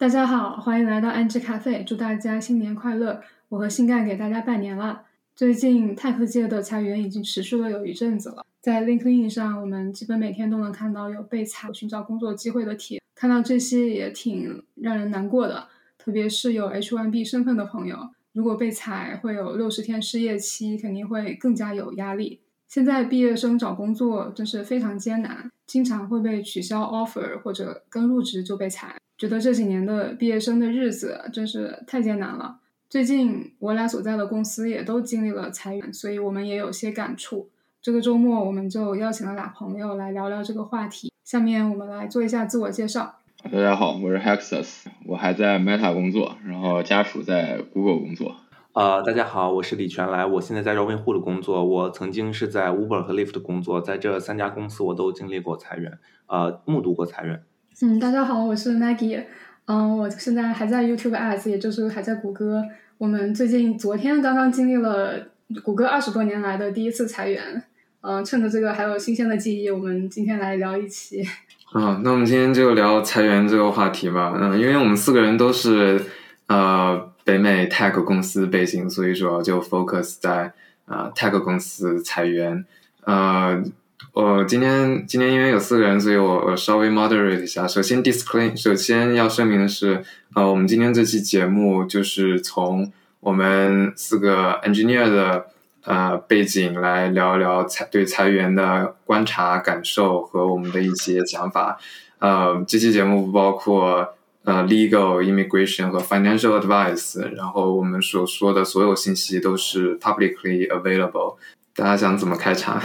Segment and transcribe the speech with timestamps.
[0.00, 3.20] 大家好，欢迎来到安之咖啡，祝大家新年快乐！
[3.50, 5.02] 我和新干给大家拜年了。
[5.36, 15.68] 最近泰克界的裁员已经持续了有一阵子了，在 LinkedIn 上，我们基本每天都能看到有被裁、寻找工作机会的帖，看到这些也挺让人难过的。
[15.98, 22.40] 特别是有 H1B 身份的朋友，如果被裁，会有六十天失业期，肯定会更加有压力。
[22.66, 28.96] 现在毕业生找工作真是非常艰难，经常会被取消 offer，或者刚入职就被裁。
[29.20, 32.56] 觉得这几年的毕业生的日子真是太艰难了。
[32.88, 37.50] 最近我俩所在的公司也都经历了裁员，所以我们也有些感触。
[37.82, 41.12] 这个周末我们就邀请了俩朋友来聊聊这个话题。
[41.22, 43.16] 下面我们来做一下自我介绍。
[43.52, 48.36] 大家好，我是 Hexus，我还在 Meta 工作，然后家属在 Google 工作。
[48.72, 51.62] 呃，大家好，我是李全来，我现在在 Robinhood 工作。
[51.62, 57.42] 我曾经是在 Uber 和 Lyft 工作，在这三家公司我都经历过裁员，呃，目睹过裁员。
[57.82, 59.24] 嗯，大家好，我是 Maggie。
[59.64, 62.62] 嗯，我现在还在 YouTube Ads，也就是还在谷歌。
[62.98, 65.28] 我们最近昨天刚刚经历了
[65.62, 67.62] 谷歌二十多年来的第一次裁员。
[68.02, 71.22] 嗯，趁着这个还有新鲜的记忆，我们今天来聊一期。
[71.72, 74.34] 啊，那我们今天就聊裁员这个话题吧。
[74.38, 76.04] 嗯，因为我们四个人都是
[76.48, 80.52] 呃北美 Tech 公司背景，所以主要就 focus 在
[80.84, 82.62] 啊 Tech 公司裁员。
[83.04, 83.64] 呃。
[84.12, 87.66] 我今天今天因为有四个人，所以我我稍微 moderate 一下。
[87.66, 90.02] 首先 disclaim，首先要声明的是，
[90.34, 95.46] 呃，我们今天这期节目就是从我们四个 engineer 的
[95.84, 101.78] 呃背景来聊一聊裁对裁员的观察感受和我们的一些想法。
[102.18, 111.36] 呃，这期节目不包括呃 legal immigration 和 financial advice，然后我们所说的所有信息都是 publicly available。
[111.76, 112.82] 大家想怎么开场？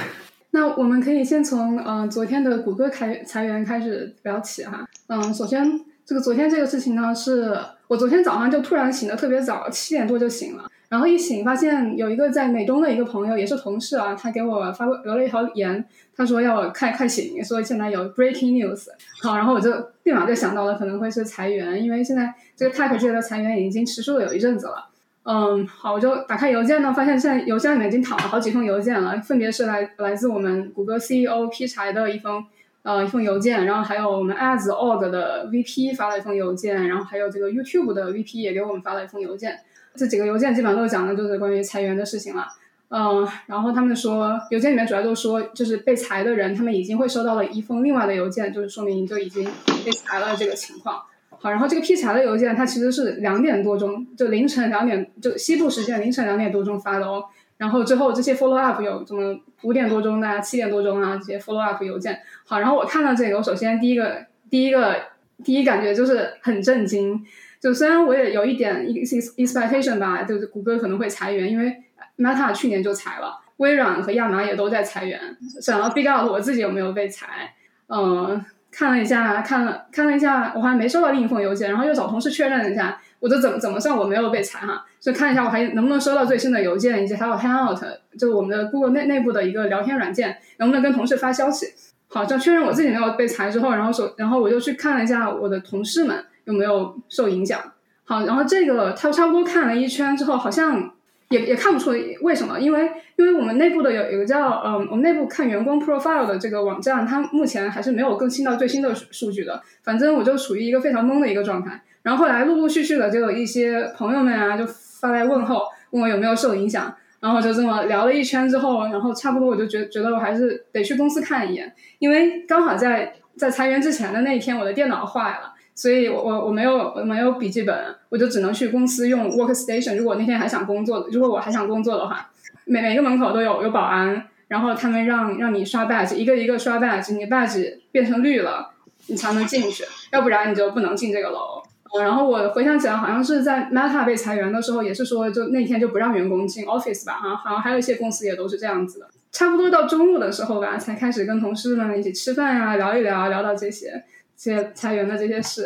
[0.55, 4.87] 那我们可以先从嗯昨天的谷歌开裁员开始聊起哈。
[5.07, 5.69] 嗯，首先
[6.05, 7.53] 这个昨天这个事情呢，是
[7.89, 15.83] 我昨天早上就突然醒的特别早，七点多就醒了，然后一醒发现有一个在美东的一个朋友也是同事啊，他给我发过留了一条言，
[16.15, 18.85] 他说要我快快醒，说现在有 breaking news。
[19.21, 19.69] 好，然后我就
[20.03, 24.87] 立马就想到了可能会是裁员，因为现在这个 tech 界的裁员已经持续了有一阵子了。
[25.27, 32.45] 嗯，好，我就打开邮件呢，发现现在邮箱里面已经躺了好几封邮件了，分别是来来自我们谷歌 CEO 批柴的一封，
[32.83, 39.59] 呃，一封邮件，然后还有我们 as org 的 VP 发了一封邮件，然后还有这个 YouTube 的 VP 也给我们发了一封邮件。
[39.95, 42.45] 这几个邮件基本上都讲的就是关于裁员的事情了。
[42.89, 49.43] 嗯，然后他们说，邮件里面主要就是说，就是被裁的人，他们已经会收到了一封另外的邮件，就是说明你就已经
[49.83, 51.01] 被裁了这个情况。
[51.49, 57.25] 然后这个批查的邮件，它其实是两点多钟，就凌晨两点，就西部时间凌晨两点多钟发的哦。
[57.57, 62.19] 然后之后这些 follow up 有什么五点多钟的、七点多钟啊这些 follow up 邮件。
[62.45, 64.95] 好，然后我看到这个，我首先第一个第一个
[65.43, 67.23] 第一感觉就是很震惊。
[67.61, 71.75] 就虽然我也有一点 ins- expectation 吧，就是谷歌可能会裁员，因为
[72.17, 75.19] Meta 去年就裁了，微软和亚麻也都在裁员。
[75.61, 77.53] 想要 figure out 我自己有没有被裁，
[77.87, 78.43] 嗯。
[78.77, 87.79] 看了一下，看了看了一下，我还没收到另一封邮件，然后又找同事确认了一下，我就怎么怎么算我没有被裁哈，就看一下我还能不能收到最新的邮件，以及还有 Hangout，
[88.19, 91.67] 就我们的 Google 内内部的一个聊天软件，能不能跟同事发消息。
[92.09, 97.61] 好，就确认我自己没有被裁之后，然后手，然后我就去看了一下我的同事们有没有受影响。
[98.03, 100.91] 好，然后这个他差不多看了一圈之后，好像。
[101.29, 101.91] 也也看不出
[102.21, 109.61] 为什么，因为因为我们内部的有有个叫嗯，我们内部看员工 profile 的这个网站，它目前还是没有更新到最新的数据的。
[109.83, 111.81] 反正我就处于一个非常懵的一个状态。
[112.03, 116.95] 然后后来陆陆续续的就有一些朋友们啊，就发来问候，问我有没有受影响。
[117.19, 125.54] 然后就这么聊了一圈之后，然后差不多我就觉觉得我还是得去公司看一眼，因为刚好在在裁员之前的那一天，我的电脑坏了。
[125.75, 127.75] 所以，我我我没有我没有笔记本，
[128.07, 129.97] 我就只能去公司用 workstation。
[129.97, 132.31] 如果那天还想工作，如果我还想工作的话，
[132.63, 138.71] 每每个门口都有有保安，然后他们让让你刷 badge，一个一个刷 badge，你 badge 变成绿了，
[139.07, 139.83] 你才能进去，
[140.13, 141.61] 要不然你就不能进这个楼。
[142.01, 149.07] 然后我回想起来，好像是在 Meta 被裁员的时候，也是说就那天就不让员工进 office 吧，哈，好像还有一些公司也都是这样子的。
[149.31, 154.03] 差不多到中午的时候吧，才开始跟同事们一起吃饭呀，聊一聊，聊到这些。
[154.37, 155.65] 这些裁员的这些事，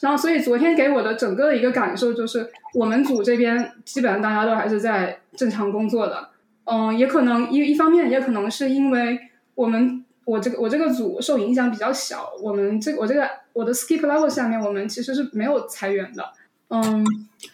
[0.00, 6.30] 然后所以昨天给我的整个的一个感受就是，我们组这边基本上大家都还是在正常工作的，
[6.64, 9.18] 嗯，也可能一一方面也可能是因为
[9.54, 16.24] 我们我这个我这个组受影响比较小，我们这个我这个我的 skip level 下面我们其实是没有裁员的，
[16.68, 17.06] 嗯，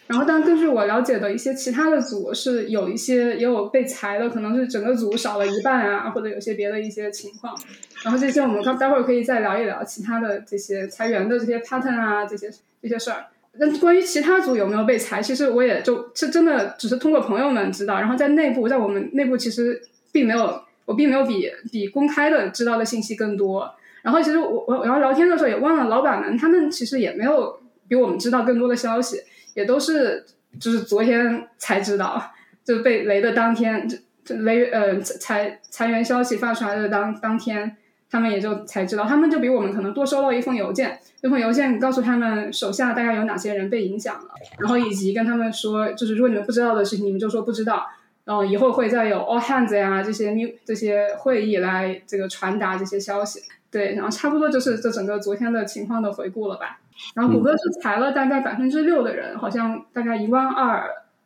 [0.07, 7.55] 然后，但根据我了解的一些其他的组是有一些也有被裁的，可能是整个组少了一半啊，或者有些别的一些情况。
[8.03, 12.49] 然后这些我们待待会儿可以再聊一聊其他的这些裁员的这些 pattern 啊，这些
[12.81, 13.25] 这些事儿。
[13.59, 19.79] 那关于其他组有没有被裁，其实我也就是真的只是通过朋友们知道，然后在内部，在我们内部其实
[20.11, 23.71] 并没有，我并没有比比公开的知道的信息更多。
[24.01, 27.59] 然后其实我我然后聊天的时候也问了老板们，他们其实也没有。
[27.87, 29.21] 比我们知道更多的消息，
[29.53, 30.25] 也都是
[30.59, 32.31] 就是昨天才知道，
[32.63, 33.87] 就被雷的当天，
[34.23, 37.75] 这雷呃裁裁员消息发出来的当当天，
[38.09, 47.87] 他们也就才知道，他们就比我们可能多收到一封邮件，那封邮件告诉他们手下大概有哪些人被影响了，然后以及跟他们说，就是如果你们不知道的事情，你们就说不知道，
[48.23, 56.79] 然后以后会再有 all hands 呀这些 new 这些会议来这个传达这些消息，对，然后差不多就是这整个昨天的情况的回顾了吧。
[57.15, 60.83] 然后谷歌是裁了大概百分之六的人，好像大概一万二，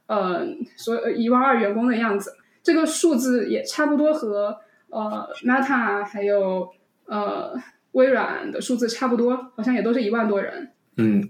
[0.07, 0.45] 呃，
[0.75, 2.33] 所一万二员工的样子。
[2.63, 4.57] 这个数字也差不多和
[4.89, 6.67] 呃 Meta 还有
[7.05, 7.53] 呃
[7.93, 10.71] 微软的数字差不多，好像也都是一万多人。
[10.97, 11.23] 嗯，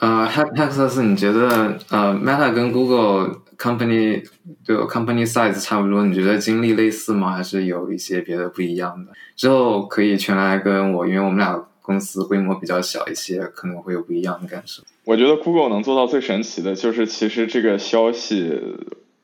[0.00, 4.24] 呃，Hexus，你觉得呃 Meta 跟 Google company
[4.64, 7.32] 就 company size 差不多，你觉得经历类似吗？
[7.32, 9.12] 还是有一些别的不一样的？
[9.36, 11.66] 之后可以全来跟我，因为我们俩。
[11.90, 14.84] 公司规模比较小一些，可能会有不一样的感受。
[15.04, 18.60] 我觉得 Google 能做到最神奇的就是，其实这个消息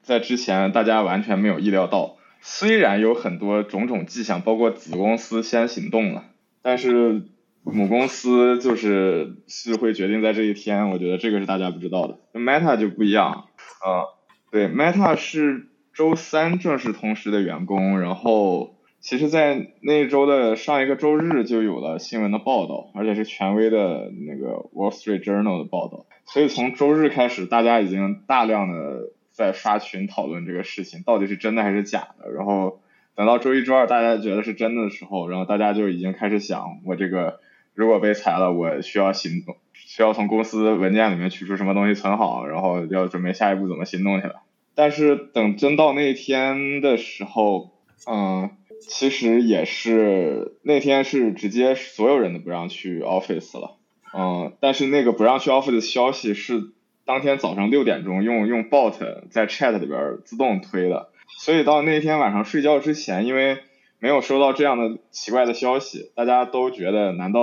[0.03, 2.17] 在之前大家完全没有意料到。
[2.41, 6.25] 虽然有很多种种迹象，包括子公司先行动了，
[6.61, 7.23] 但是
[7.63, 10.91] 母公司就是是会决定在这一天。
[10.91, 12.19] 我觉得这个是大家不知道的。
[12.33, 13.45] Meta 就不一样，
[13.85, 14.09] 呃，
[14.51, 18.76] 对，Meta 是周三正式通知的员工，然后。
[19.07, 26.07] 其实，在那一周的上一个周日就有了新闻的报道，而且是权威的那个《Wall Street Journal》的报道。
[26.25, 32.33] 所以从周日开始，大家已经大量的在刷群讨论这个事情到底是真的还是假的。
[32.33, 32.81] 然后
[33.15, 37.39] 等到周一、周二大家觉得是真的的时候，然后大家就已经开始想：我这个
[37.75, 44.43] 如果被裁了，我需要行动，需要从公司文件里面取出什么东西存好，然后要准备下一步怎么行动去了。
[44.75, 47.71] 但是等真到那天的时候，
[48.11, 48.51] 嗯。
[48.81, 53.77] 其实也是那天是直接所有人都不让去 office 了，
[54.15, 56.73] 嗯，但是那个不让去 office 的消息是
[57.05, 58.95] 当天早上六点钟用用 bot
[59.31, 61.09] 在 chat 里边自动推的，
[61.39, 63.59] 所以到那天晚上睡觉之前，因为
[63.99, 67.41] 没有收到这样的奇怪的消息，大家都觉得难道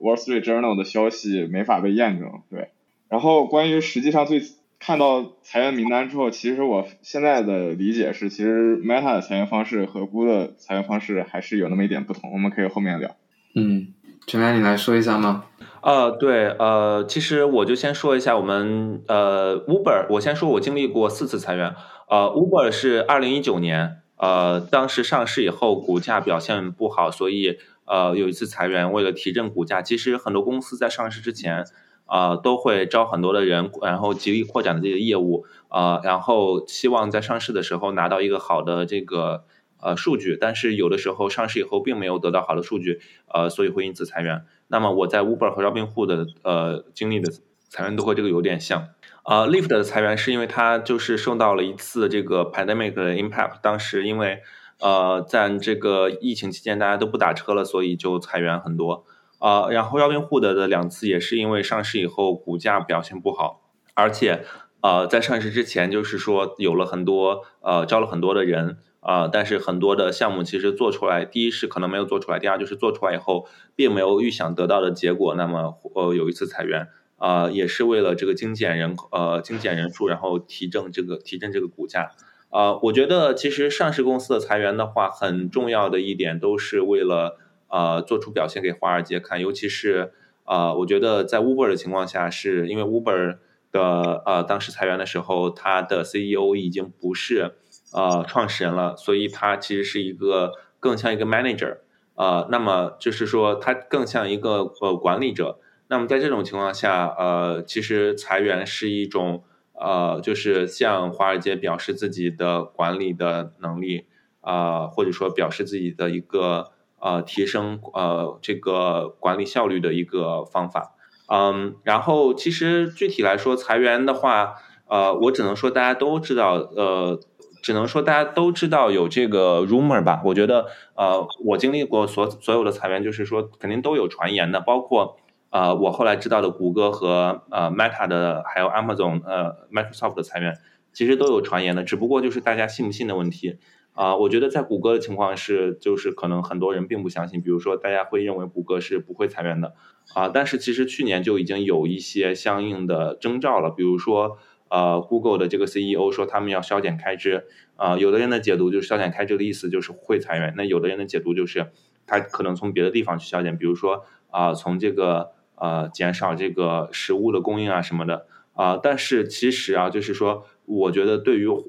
[0.00, 2.42] Wall Street Journal 的消息没法被验证？
[2.50, 2.68] 对，
[3.08, 4.42] 然后关于实际上最。
[4.86, 12.30] 看到裁员名单之后，其实我现在的理解是，其实 Meta 的裁员方式和 Google 的裁员方式还是有那么一点不同。
[12.34, 13.16] 我们可以后面聊。
[13.54, 13.94] 嗯，
[14.26, 15.46] 陈来你来说一下吗？
[15.80, 21.74] 呃，对，呃，其实我就先说一下我们呃 Uber，我先说我经历过四次裁员。
[22.10, 27.56] 呃，Uber 是二零一九年，呃，当时上市以后股价表现不好，所以
[27.86, 29.80] 呃有一次裁员，为了提振股价。
[29.80, 31.64] 其实很多公司在上市之前。
[32.06, 39.44] 啊，都会招很多的人，然后极力扩展自己的业务，啊，然后希望在上市的时候拿到一个好的这个
[39.80, 43.00] 呃数据，但是有的时候上市以后并没有得到好的数据，
[43.32, 44.44] 呃，所以会因此裁员。
[44.68, 47.32] 那么我在 Uber 和 Robinhood 的呃经历的
[47.68, 48.88] 裁员都和这个有点像。
[49.22, 54.40] 啊，Lyft 的裁员是因为它就是受到了一次这个 pandemic 的 impact，当时因为
[54.80, 59.06] 呃在这个疫情期间大家都不打车了，所以就裁员很多。
[59.44, 63.60] 啊，然后 Robinhood 的两次也是因为上市以后股价表现不好，
[63.92, 64.42] 而且
[64.80, 82.12] 呃在上市之前就是说有了很多呃招了很多的人啊，但是很多的项目其实做出来，第一是可能没有做出来，第二就是做出来以后并没有预想得到的结果，那么呃有一次裁员啊，也是为了这个精简人呃精简人数，然后提振这个提振这个股价
[82.48, 87.40] 啊，我觉得其实上市公司的裁员的话，很重要的一点都是为了。
[87.74, 90.12] 呃，做出表现给华尔街看，尤其是
[90.44, 93.38] 呃，我觉得在 Uber 的情况下，是因为 Uber
[93.72, 97.56] 的呃当时裁员的时候，他的 CEO 已经不是
[97.92, 101.78] 呃创始人了，所以他其实是一个更像一个 manager，
[102.14, 105.58] 呃，那么就是说他更像一个呃管理者。
[105.88, 114.06] 那么在这种情况下，呃，其实裁员是一种呃，就是向华尔街表示自己的管理的能力
[114.42, 116.70] 啊，或者说表示自己的一个。
[117.04, 120.94] 呃，提升呃这个管理效率的一个方法，
[121.28, 124.54] 嗯，然后其实具体来说裁员的话，
[124.88, 127.20] 呃，我只能说大家都知道，呃，
[127.62, 130.22] 只能说大家都知道有这个 rumor 吧。
[130.24, 135.18] 我觉得，呃，我经历过所所有的裁员，就是说肯定都有传言的，包括
[135.50, 140.56] 呃，我后来知道的谷歌和呃 Meta 的还有 Amazon 呃 Microsoft 的裁员，
[140.94, 143.58] 其实都有传言的，只不过就是大家信不信的问题。
[143.94, 149.74] 啊，我觉得在谷歌的情况是，就是可能很多人并不相信，比如说大家会认为谷歌是不会裁员的，
[150.14, 154.36] 啊，但是其实去年就已经有一些相应的征兆了，比如说
[154.68, 157.44] 呃，Google 的这个 CEO 说他们要削减开支，
[157.76, 161.68] 啊，有的人的解读就是削减开支的意思就是会裁员，那有的人的解读就是
[162.04, 170.44] 他可能从别的地方去削减，比如说啊，从这个呃减少这个食物的供应啊什么的，啊，但是其实啊，就是说。
[170.66, 171.64] 我觉得对于呃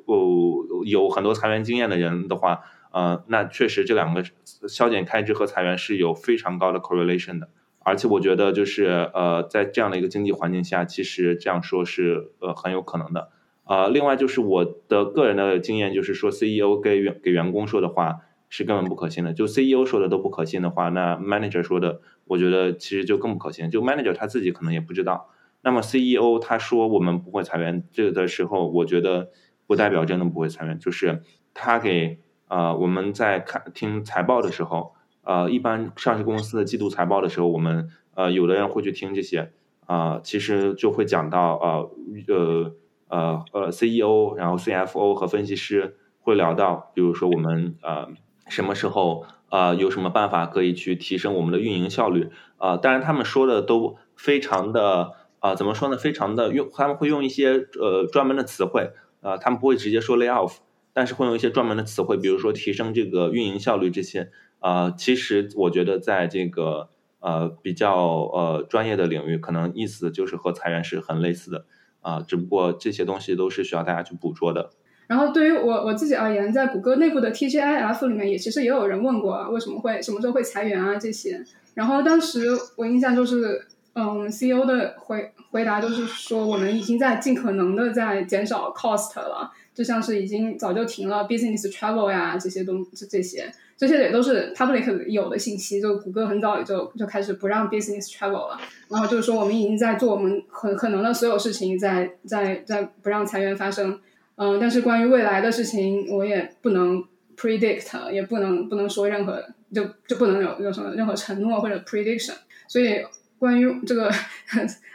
[0.85, 2.61] 有很多裁员经验的人的话，
[2.91, 4.23] 呃，那确实这两个
[4.67, 7.49] 削减开支和裁员是有非常高的 correlation 的，
[7.79, 13.29] 而且我觉得就是呃在这样的一个经济环境下，其实这样说是呃很有可能的。
[13.65, 25.31] 啊，另外就是我的个人的经验就是说，CEO 给员给员工说的话是根本不可信的，就 CEO 说的都不可信的话，那 manager 说的，我觉得其实就更不可信，就 manager 他自己可能也不知道。
[25.65, 29.31] 那么 CEO 他说我们不会裁员，这个的时候，我觉得
[29.65, 31.23] 不代表真的不会裁员，就是
[31.55, 34.93] 他给呃我们在看听财报的时候，
[35.23, 39.53] 呃一般上市公司的季度财报的时候，我们呃有的人会去听这些，
[39.87, 41.89] 啊其实就会讲到呃
[42.27, 42.75] 呃
[43.07, 48.09] 呃呃 CEO，然后 CFO 和分析师会聊到，比如说我们呃
[48.47, 55.24] 什么时候呃有什么办法可以去提升我们的运营效率啊，当然他们说的都非常的。
[55.45, 55.95] 啊，怎么说呢？
[55.95, 58.89] 非常的用，他们会用一些呃专门的词汇，
[59.21, 60.53] 呃，他们不会直接说 lay off，
[60.91, 64.31] 但是会用一些专门的词汇，比如说提升这个运营效率这些。
[64.59, 67.95] 啊，其实我觉得在这个呃比较
[68.33, 71.65] 呃专业的领域，可能意思就是和裁员是很类似的。
[72.01, 74.71] 啊，只不过这些东西都是需要大家去捕捉的。
[75.05, 81.39] 然后对于我我自己而言，在谷歌内部的 TGIF 里面，也其实也有人问过为什么会什么时候会裁员啊这些。
[81.75, 82.47] 然后当时
[82.77, 83.67] 我印象就是。
[83.97, 98.59] 嗯，CEO 的回回答就是说，我们已经在尽可能的在减少 cost 了，就像是已经早就停了 business travel 呀这些东这这些，这些也都是 public 有的信息，就谷歌很早也就就开始不让 business travel 了，
[98.89, 103.97] 然后就是说我们已经在做我们可可能的所有事情，在在在不让裁员发生。
[104.35, 107.01] 嗯，但是关于未来的事情，我也不能
[107.37, 109.41] predict，也不能不能说任何
[109.73, 112.33] 就就不能有有什么任何承诺或者 prediction，
[112.67, 113.05] 所以。
[113.45, 114.11] 关于这个，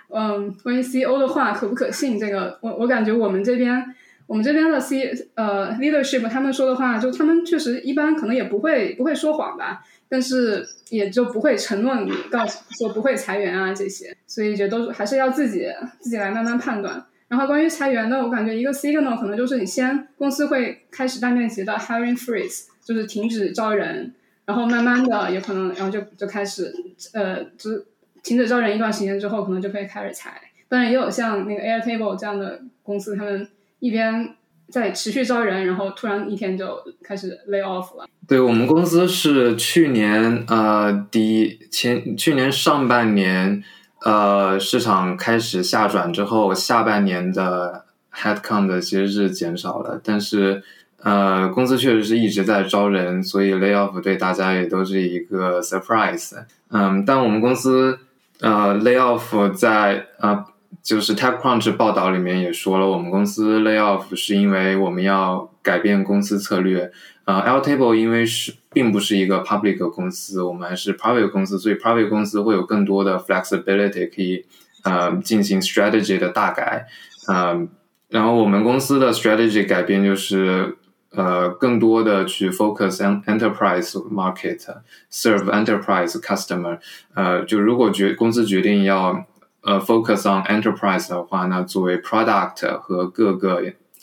[0.09, 2.19] 嗯，关于 CEO 的话可不可信？
[2.19, 3.95] 这个，我我感觉我们这边，
[4.26, 15.69] 我们这边的 C 呃 leadership 他们说的话，就他们确实一般可能也不会不会说谎吧，但是也就不会承诺你告诉说不会裁员啊这些，所以这都还是要自己
[16.00, 17.04] 自己来慢慢判断。
[17.28, 24.12] 然后关于裁员的，我感觉一个 signal 可能就是你先公司会开始大面积的 hiring freeze，就是停止招人，
[24.45, 26.75] 然后慢慢的有可能，然后就就开始
[27.12, 27.85] 呃就。
[28.23, 30.41] 停止招人一段时间之后，可能就可以开始裁。
[30.69, 33.49] 当然，也有像那个 Airtable 这样的公司，他们
[33.81, 34.37] 一边
[34.69, 38.07] 在持续招人，然后突然一天就开始 lay off 了。
[38.29, 43.65] 对我们公司是去年呃第前去年上半年
[44.05, 50.62] 呃市场开始下转之后，下半年的 headcount 其实是减少了，但是
[51.03, 56.45] 呃公司确实是一直在招人，所以 lay off 对大家也都是一个 surprise。
[56.69, 57.99] 嗯，但我们公司。
[58.40, 60.44] 呃，layoff 在呃，
[60.82, 66.90] 就是 TechCrunch 报道里面也说了，我们公司 layoff 是因为我们要改变公司策略。
[67.26, 74.44] 呃，L table 因为是并不是一个 public 公司，我们还是 private 公司，所以 private 公司会有更多的 flexibility 可以
[74.85, 76.87] 呃进行 strategy 的大改。
[77.28, 77.68] 嗯，
[78.09, 80.76] 然后我们公司的 strategy 改变就是。
[81.12, 86.79] 呃，更多的去 focus on enterprise market，serve enterprise customer。
[87.14, 89.26] 呃，就如果决公司决定要
[89.62, 93.61] 呃 focus on enterprise 的话，那作为 product 和各个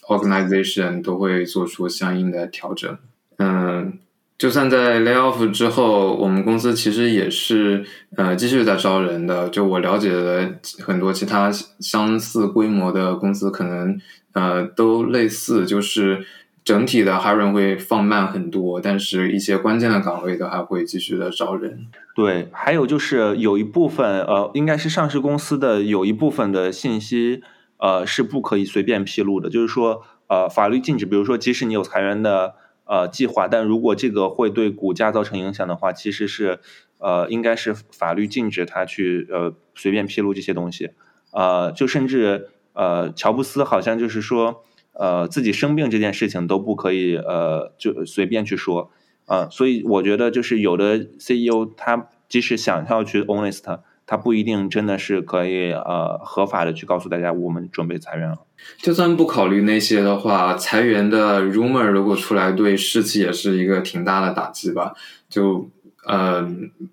[0.09, 2.97] organization 都会做出相应的调整。
[3.37, 3.99] 嗯，
[4.37, 7.85] 就算在 layoff 之后，我们公司其实也是
[8.17, 9.47] 呃继续在招人的。
[9.47, 11.49] 就我了解的很多其他
[11.79, 13.97] 相似规模的公司，可能
[14.33, 16.25] 呃都类似，就是。
[16.67, 21.87] 整体的 hiring 会放慢很多，但是一些关键的岗位都还会继续的招人。
[22.13, 27.41] 对，还有就是有一部分呃，应该是上市公司的有一部分的信息
[27.77, 36.59] 呃是不可以随便披露的，就是说呃法律禁止，比如说即使你有裁员的呃计划，但如果这个会对股价造成影响的话，其实是
[36.97, 40.89] 呃应该是法律禁止他去呃随便披露这些东西。
[41.31, 44.63] 呃，就甚至呃乔布斯好像就是说。
[44.99, 48.91] 呃，自己生病这件事情都不可以，呃，就随便去说，
[49.25, 58.39] 啊，所以我觉得就是有的 CEO 他即使想要去 honest，他不一定真的是可以呃合法的去告诉大家我们准备裁员了。
[58.77, 64.93] 就算不考虑那些的话，裁员的 rumor 如果出来，对士气也是一个挺大的打击吧。
[65.29, 65.69] 就
[66.05, 66.47] 呃，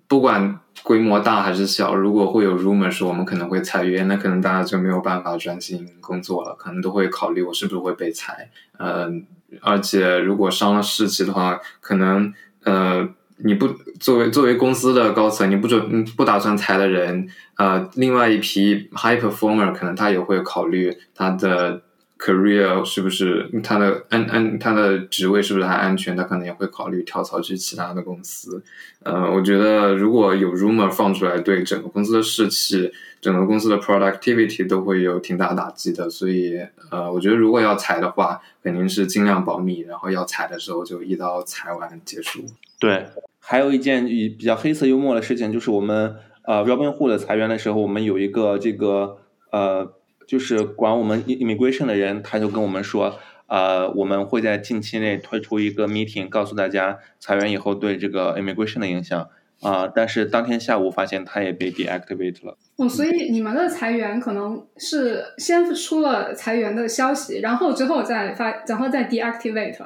[0.07, 8.49] 不管规模大还是小，如果会有 rumor 说我们可能会裁员，那可能大家就没有办法专心工作了，可能都会考虑我是不是会被裁。
[8.79, 9.25] 嗯，
[9.61, 12.33] 而且如果伤了士气的话，可能
[12.63, 13.07] 呃。
[13.39, 13.67] 你不
[13.99, 21.81] 作为作为公司的高层，你不准不打算裁的人，呃，另外一批 high performer 可能他也会考虑他的
[22.25, 28.63] career 是不是他的安安他的职位是不是还安全，他可能也会考虑跳槽去其他的公司。
[29.03, 32.91] 呃，我觉得如果有 rumor 放出来，对整个公司的士气、
[33.21, 36.09] 整个公司的 productivity 都会有挺大打击的。
[36.09, 42.43] 所以，呃，我觉得如果要裁的话，肯定是尽量保密，然后要裁的时候就一刀裁完结束。
[42.79, 43.05] 对，
[43.39, 49.17] 还有一件比比较黑色幽默的事情，就是我们呃 Robinhood 的裁员的时候，我们有一个这个
[49.51, 49.93] 呃，
[50.27, 59.29] 就是管我们 immigration 的人，他就跟我们说，呃，我们会在近期内推出一个 meeting，告诉大家裁员以后对这个 immigration 的影响
[59.61, 59.87] 啊。
[59.87, 62.57] 但是当天下午发现他也被 deactivate 了。
[62.77, 69.77] 哦，所以你们的裁员可能是先出了裁员的消息，然后之后再发，然后再 deactivate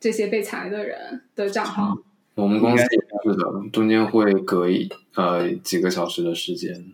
[0.00, 1.96] 这些被裁的人的账号。
[2.34, 6.84] 我们公司也是的，中间会隔一呃几个小时的时间。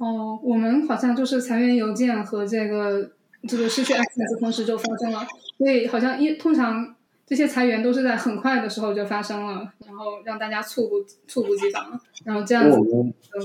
[0.00, 3.10] 哦，我们好像就是裁员邮件和这个
[3.46, 5.26] 这个失去 access 同时就发生了，
[5.58, 6.96] 所以好像一通常。
[7.26, 10.96] 这些裁员都是在很快的时候就发生了，然后让大家猝不
[11.28, 12.76] 猝不及防，然后这样子。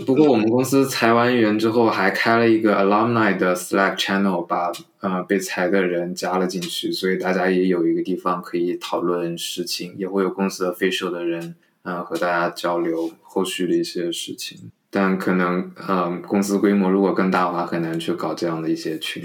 [0.07, 4.71] 不过我们公司裁完员之后，还开了一个 alumni 的 Slack channel，把
[5.01, 14.71] 呃被裁的人加了进去，所以大家也有一个地方可以讨论事情，也会有公司的 official 的人呃和大家交流后续的一些事情。
[14.95, 19.21] 但可能呃公司规模如果更大的话，很难去搞这样的一些群。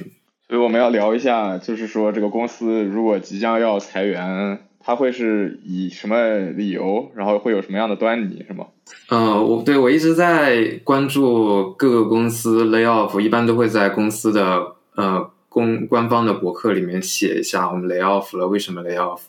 [0.48, 6.16] 所以我们要聊一下，就是说这个公司如果即将要裁员，它会是以什么
[6.56, 8.66] 理由，然后会有什么样的端倪，是吗？
[9.10, 19.20] 呃，我对我一直在关注各个公司 lay off，一般都会在公司的呃公官方的博客里面写一下我们 lay off 了，为什么 lay off？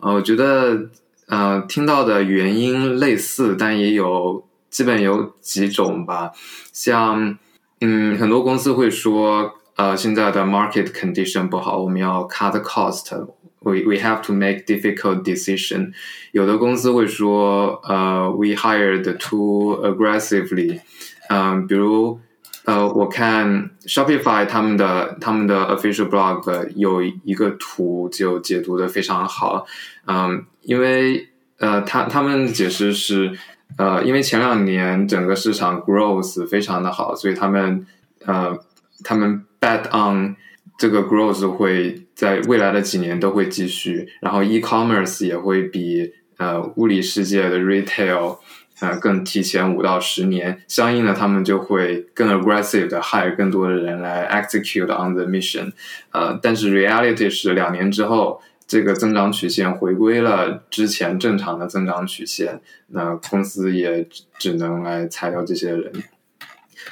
[0.00, 0.90] 呃，我觉得
[1.28, 6.32] 呃听到的原因类似，但也有基本有几种吧，
[6.72, 7.38] 像
[7.80, 9.52] 嗯很多公司会说。
[9.76, 13.14] 呃，现在的 market condition 不好，我们要 cut cost。
[13.60, 15.92] We we have to make difficult decision。
[16.32, 20.80] 有的公司会说，呃，we hired too aggressively。
[21.28, 22.18] 嗯，比如，
[22.64, 29.66] 呃，我看 Shopify 他们的他们的 official blog 有一个图就解读的非常好。
[30.06, 33.36] 嗯，因为呃，他他们解释是，
[33.78, 37.86] 呃，因为前两年整个市场 growth 非常的好，所以他们
[38.24, 38.58] 呃，
[39.04, 39.42] 他们。
[39.58, 40.36] Bet on
[40.78, 48.36] 这个 growth 会在未来的几年都会继续，然后 e-commerce 也会比呃物理世界的 retail
[48.80, 55.72] 呃更提前五到十年，相应的他们就会更 aggressive 的 hire 更多的人来 execute on the mission。
[56.12, 65.92] 呃，但是 reality 是两年之后，这个增长曲线回归了之前正常的增长曲线，那公司也只能来裁掉这些人。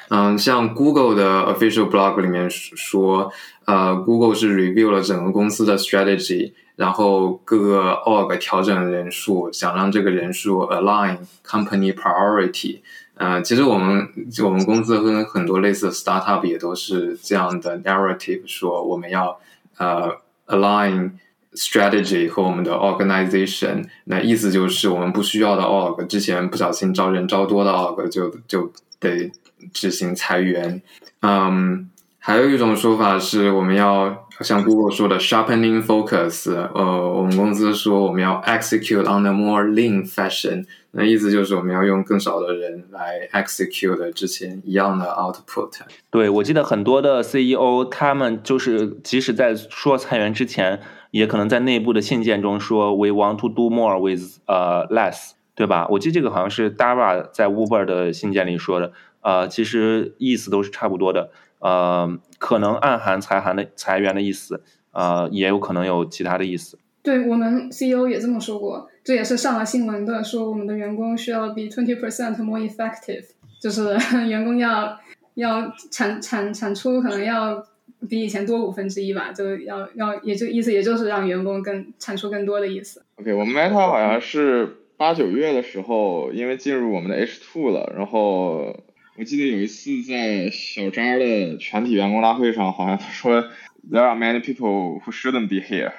[0.09, 3.31] 嗯，像 Google 的 official blog 里面说，
[3.65, 12.81] 呃，Google 是 review 了整个公司的 strategy，然后各个 org 调整人数，想让这个人数 align company priority。
[13.15, 14.09] 呃，其实我们
[14.43, 19.39] 我们公司跟很多类似的 startup 也都是这样的 narrative，说我们要
[19.77, 21.11] 呃 align
[21.55, 23.85] strategy 和我们的 organization。
[24.03, 29.31] 那意思就是我们不需要的 org，之前不小心招人招多的 org 就就得。
[29.73, 30.79] 执行裁员，
[31.21, 31.89] 嗯，
[32.19, 45.71] 还有一种说法是我们要像 Google 说的 sharpening focus，呃，我们公司说我们要 execute on a more lean fashion，那意思就是我们要用更少的人来 execute 之前一样的 output。
[46.11, 50.79] 对，我记得很多的 CEO 他们就是即使在说裁员之前，
[51.15, 55.87] 也可能在内部的信件中说 we want to do more with 呃 less，对吧？
[55.89, 58.91] 我记得这个好像是 Dara 在 Uber 的信件里说的。
[59.21, 66.77] 呃，其实意思都是差不多的，呃，可能暗含裁函的裁员的意思，呃，也有可能有其他的意思。
[67.01, 73.23] 对我们 CEO 也这么说过，这也是上了新闻的，说我们的员工需要比 twenty percent more effective，
[73.61, 73.97] 就是
[74.27, 74.99] 员工要
[75.35, 77.65] 要产产产出可能要
[78.09, 83.05] 比以前多五分之一吧，就要要也就意思也就是让员工更产出更多的意思。
[83.15, 88.83] OK，我们 Meta 好像是八九月的时候，因为进入我们的 H two 了，然后。
[89.17, 93.45] 我记得有一次在小张的全体员工大会上，好像他说
[93.89, 95.93] There are many people who shouldn't be here。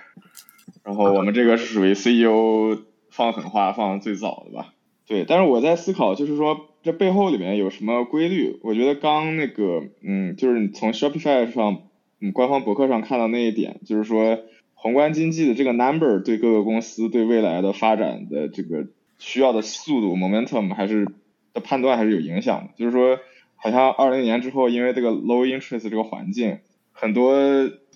[0.85, 2.79] 然后我们这个是属于 CEO
[3.11, 4.75] 放狠话放最早的吧？
[5.07, 8.61] 对，但是我在思考，就是说这背后里面有什么规律？
[8.63, 11.83] 我觉得刚那个，嗯，就是你从 Shopify 上，
[12.21, 14.39] 嗯，官方博客上看到那一点，就是说
[14.75, 18.87] 宏观经济的这个 number 对各个公司对未来的发展的这个
[19.19, 21.09] 需要的速度 momentum 还是
[21.53, 22.71] 的判断还是有影响的。
[22.77, 23.19] 就是说，
[23.57, 26.61] 好像二零年之后，因为这个 low interest 这个环境，
[26.93, 27.35] 很多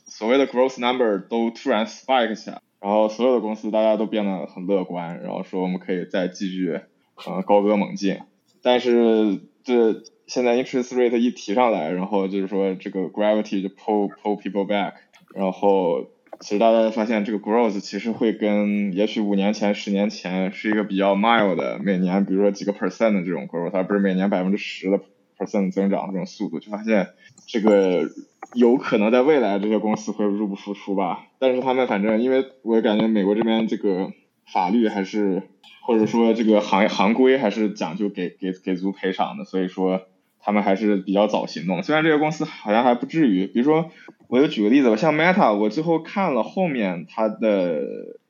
[0.05, 2.61] 所谓的 growth number 都突然 spike 起来。
[2.81, 6.81] 然后所有的公司大家都变得很乐观，然后说我们可以再继续，
[7.26, 8.16] 呃，高歌猛进。
[8.62, 14.94] 但是这现在 interest rate 一提上来，然后就是说这个 gravity 就 pull pull people back。
[15.35, 16.09] 然后
[16.40, 25.01] 其实大家发现这个 growth 其实会跟也许五年前、十年前是一个比较 mild 的，每年比如说几个 percent 的这种 growth，而不是每年百分之十的
[25.38, 27.09] percent 增长这种速度，就发现
[27.46, 28.09] 这个。
[28.53, 34.11] 有可能在未来这些公司会入不敷出吧，但是他们反正因为我感觉美国这边这个
[34.53, 35.43] 法律还是
[35.83, 40.03] 或者说这个行行规还是讲究给给给足赔偿的，所以说
[40.39, 41.83] 他们还是比较早行动。
[41.83, 43.91] 虽然这个公司好像还不至于，比如说
[44.29, 47.81] 我就举个例子吧，像 Meta，我最后看了后面他的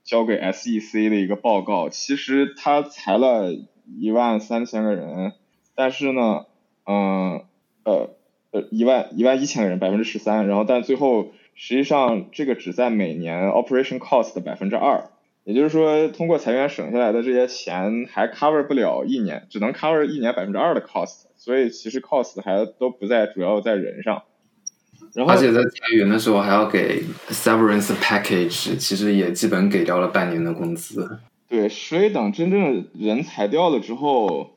[0.04, 3.52] 交给 SEC 的一个报告，其实他裁了
[3.98, 5.32] 一万三千个人，
[5.74, 6.46] 但是呢，
[6.86, 7.44] 嗯
[7.84, 8.10] 呃。
[8.52, 15.09] 呃，一万一万一千个人，百分之十三，然后但最后实际上这个只在每年 operation cost 的百分之二，
[15.44, 24.22] 也就是说通过裁员省下来的这些钱还 cover 不了一年，只能 cover 一年百分之二的 cost，所以其实 cost 还都不在主要在人上。
[25.14, 31.18] 然后而且在裁员的时候还要给 severance package，其实也基本给掉了半年的工资。
[31.48, 34.50] 对，所以等真正人裁掉了之后。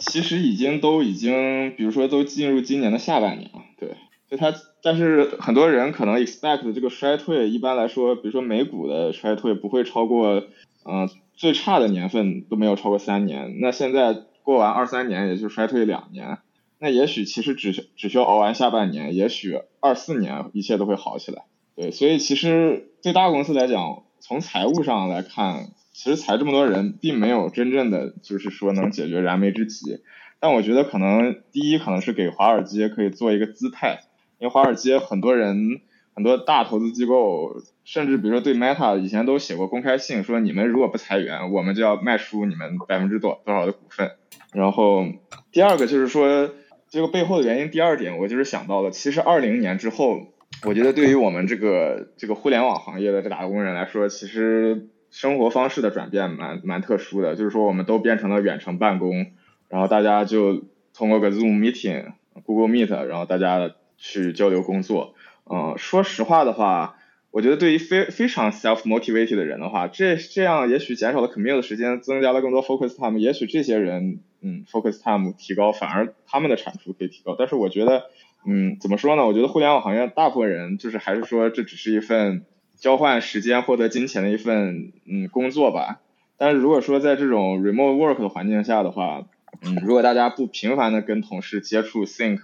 [0.00, 3.88] 其实已经都已经，比如说都进入今年的下半年了，对，
[4.28, 10.44] 所以它，但是很多人可能 expect 这个衰退，一般来说，比如说美股的衰退不会超过，
[10.84, 16.38] 嗯，最差的年份都没有超过三年，那现在过完二三年也就衰退两年，
[16.78, 21.44] 那也许其实只只需要熬完下半年，也许二四年一切都会好起来，
[21.76, 25.70] 对，所以其实对大公司来讲，从财务上来看。
[25.90, 29.98] 其实裁这么多人，并没有真正的就是说能解决燃眉之急，
[30.38, 34.02] 但我觉得可能第一可能是给华尔街可以做一个姿态，
[34.38, 35.80] 因为华尔街很多人
[36.14, 44.12] 很多大投资机构，甚至比如说对 Meta 以前都写过公开信，说你们如果不裁员，我们就要卖出你们百分之多多少的股份。
[44.52, 45.04] 然后
[45.52, 46.50] 第二个就是说
[46.88, 50.20] 这个背后的原因，第二点我就是想到了，其实二零年之后，
[50.64, 54.88] 我觉得对于我们这个这个互联网行业的这打工人来说，其实。
[55.10, 59.28] 生活方式的转变蛮蛮特殊的，就是说我们都变成了远程办公，
[59.70, 62.12] 然后大家就通过个 Zoom meeting、
[62.44, 65.14] Google Meet，然后大家去交流工作。
[65.44, 66.96] 嗯，说实话的话，
[67.30, 77.36] 我觉得对于非非常 self motivated 的人的话，这这样也许减少了 commute 的时间，增加了更多 focus time，也许这些人嗯 focus time 提高，反而他们的产出可以提高。
[77.38, 78.04] 但是我觉得，
[78.46, 79.26] 嗯，怎么说呢？
[79.26, 82.46] 我觉得互联网行业大部分人就是还是说这只是一份。
[82.78, 85.98] 交换时间获得金钱的一份嗯工作吧，
[86.36, 89.26] 但是如果说在这种 remote work 的环境下的话，
[89.62, 92.38] 嗯，如果大家不频繁的跟同事接触 think，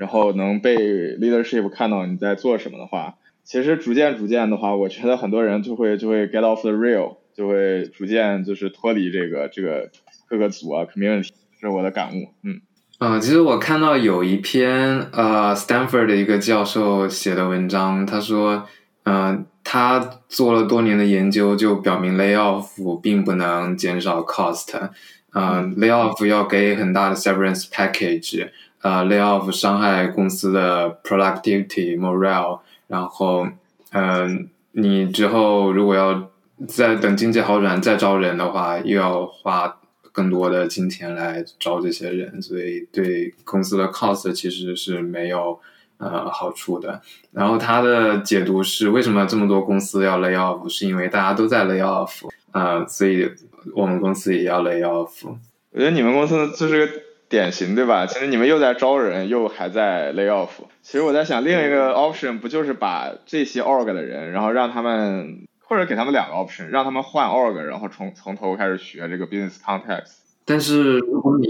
[0.00, 0.74] 然后能被
[1.18, 9.90] leadership 看到你在做什么的话，其实逐渐逐渐的话，我觉得很多人就会就会 get off the rail，就会逐渐就是脱离这个这个
[10.26, 11.28] 各个组啊 community，
[11.60, 12.62] 这是我的感悟，嗯。
[12.98, 18.66] 嗯，其实我看到有一篇呃 Stanford 的一个教授写的文章，他说，
[19.04, 19.44] 嗯。
[19.62, 24.72] 他做了多年的研究，就表明 layoff 并不能减少 cost。
[25.32, 28.48] 嗯，layoff 要给很大的 severance package。
[28.82, 32.60] 呃，layoff 伤害公司的 productivity morale。
[32.86, 33.46] 然后，
[33.92, 36.30] 嗯，你之后如果要
[36.66, 39.78] 再等经济好转再招人的话，又要花
[40.12, 45.60] 更多的金钱来招这些人，所以对公司的 cost 其实是没有。
[46.02, 47.02] 呃，好处的。
[47.30, 50.66] 然后他的解读是，为什么这么多公司要 lay off？
[50.66, 53.30] 是因为大家都在 lay off，呃，所以
[53.74, 55.28] 我们公司也要 lay off。
[55.28, 56.92] 我觉得你们公司就是个
[57.30, 58.06] 典型，对吧？
[58.06, 60.48] 其实你们又在招人，又还在 lay off。
[60.82, 70.16] 其实我在想，另一个 option 不就是把这些 org 的人，然后让他们，或者给他们两个 option，让他们换 org，然后从从头开始学这个 business context。
[70.44, 71.46] 但是如果你，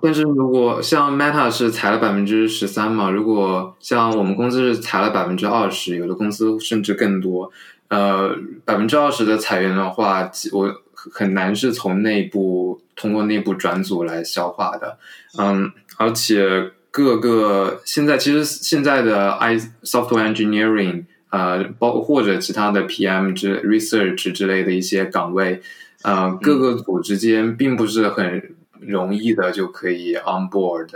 [0.00, 7.50] 但是如果像 Meta 是裁了百分之十三嘛，如果像我们公司是裁了百分之二十，有的公司甚至更多，
[7.88, 14.98] 呃，百分之二十的裁员的话，我很难是从内部通过内部转组来消化的。
[15.38, 25.60] 嗯，而且各个现在其实现在的 i software engineering 呃，包或者其他的 PM 之 research 之类的一些岗位，
[26.02, 30.90] 呃，各个组之间并不是很容易的就可以 on board，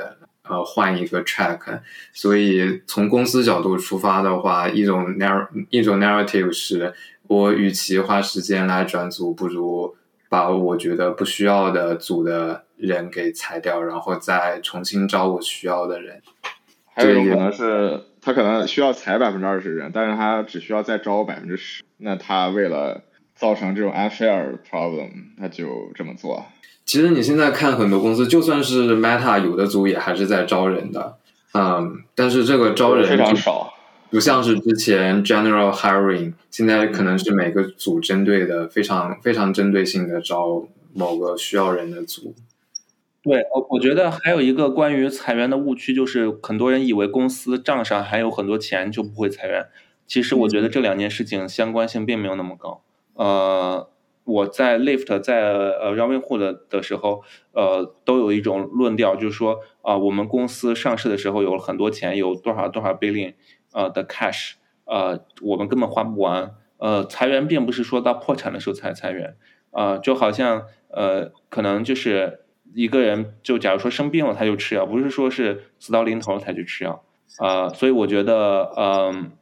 [0.48, 1.80] 呃，换一个 track。
[2.12, 6.94] 所以从公司角度出发的话，一种 narr 一种 narrative 是
[7.26, 9.96] 我与其花时间来转组，不如
[10.28, 16.22] 把我觉得不需要的组的人给裁掉，然后再重新招我需要的人。
[16.94, 18.04] 还有一种可能是。
[18.20, 21.82] 他可能需要裁百分之二十人，但是他只需要再招百分之十。
[21.98, 26.44] 那他为了造成这种 unfair problem，他就这么做。
[26.84, 31.16] 其实你现在看很多公司，就算是 Meta 有的组也还是在招人的，
[31.54, 33.72] 嗯，但是这个招人非常少，
[34.10, 42.34] 不像是之前 general hiring，现在可能是每个组针对的非常非常针对性的招某个需要人的组。
[43.22, 49.66] 对，我我觉得还有一个关于裁员的误区，就是很多人以为公司账上还有很多钱就不会裁员。
[50.06, 52.82] 其实我觉得这两件事情相关性并没有那么高。
[53.12, 53.90] 呃，
[54.24, 63.34] 我在 Lift 在呃 Robinhood 的时候，呃，都有一种论调，就是说啊，我们公司上市的时候有了很多钱，有多少多少 billion
[63.78, 66.50] 呃的 cash，呃，我们根本花不完。
[66.78, 69.36] 呃，裁员并不是说到破产的时候才裁员，
[69.70, 72.40] 啊，就好像呃，可能就是。
[72.74, 77.02] 一个人就假如说生病了，他就吃药，不是说是死到临头才去吃药
[77.38, 77.70] 啊。
[77.70, 79.32] 所以我觉得，嗯，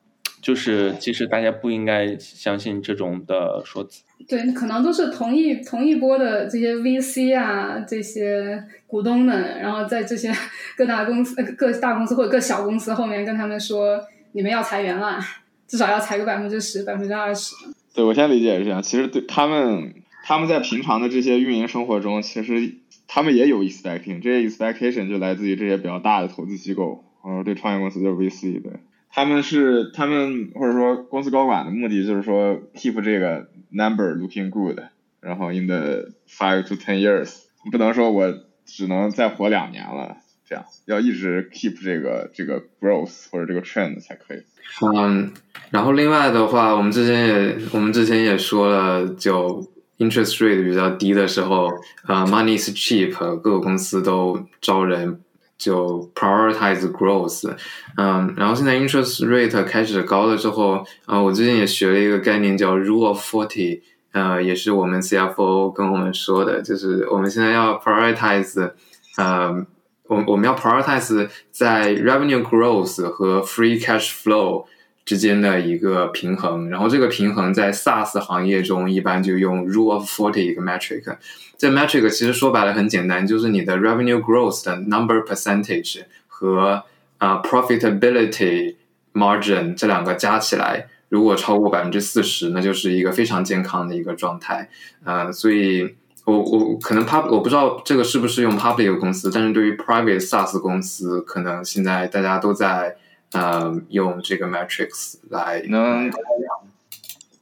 [0.41, 4.05] 就是其实大家不应该相信这种的说辞。
[4.29, 10.33] 对，可能都是同一同一波的这些 VC 啊，这些股东们，然后在这些
[10.79, 14.01] 各大公司、各大公司或者各小公司后面跟他们说，
[14.37, 15.19] 你们要裁员了，
[15.67, 17.55] 至少要裁个百分之十、百分之二十。
[17.95, 18.83] 对，我现在理解是这样。
[18.83, 19.95] 其实对他们，
[20.25, 22.75] 他们在平常的这些运营生活中，其实。
[23.09, 28.73] 他们也有 expectation，这些 expectation 就来自于这些比较大的投资机构，呃，对创业公司就是 VC，对，
[29.11, 34.81] 他们是他们或者说公司高管的目的就是说 keep 这个 number looking good，
[35.21, 40.17] 然后 in the five to ten years，不能说我只能再活两年了，
[40.49, 44.43] 这样要一直 keep 这个这个 growth 或者这个 trend 才可以。
[44.83, 45.33] 嗯，
[45.71, 49.67] 然后另外的话，我们之前也我们之前也说了，就。
[49.99, 51.73] interest rate 比较低的时候，
[52.07, 55.19] 呃，money is cheap，各个公司都招人，
[55.57, 57.51] 就 prioritize growth，
[57.97, 63.81] 嗯，然后现在 interest rate 开始高了之后，啊，我最近也学了一个概念叫 rule of forty，
[64.13, 68.73] 呃，也是我们 CFO 跟我们说的，就是我们现在要 prioritize，
[69.17, 69.67] 呃，
[70.09, 74.67] 我我们要 prioritize 在 revenue growth 和 free cash flow。
[75.07, 81.17] 之间的一个平衡，然后这个平衡在 SaaS 行业中一般就用 Rule of Forty 一个 metric。
[81.57, 86.83] 这 metric 其实说白了很简单，就是你的 revenue growth 的 number percentage 和
[87.19, 88.75] 啊 profitability
[89.15, 94.69] margin 这两个加起来，如果超过百分之四十，那就是一个非常健康的一个状态。
[95.05, 95.95] 呃，所以
[96.27, 102.97] 我我可能 pub 我不知道这个是不是用 public 公司，但是对于 private SaaS 公司，可能现在大家都在。
[103.33, 106.09] 呃，用这个 metrics 来能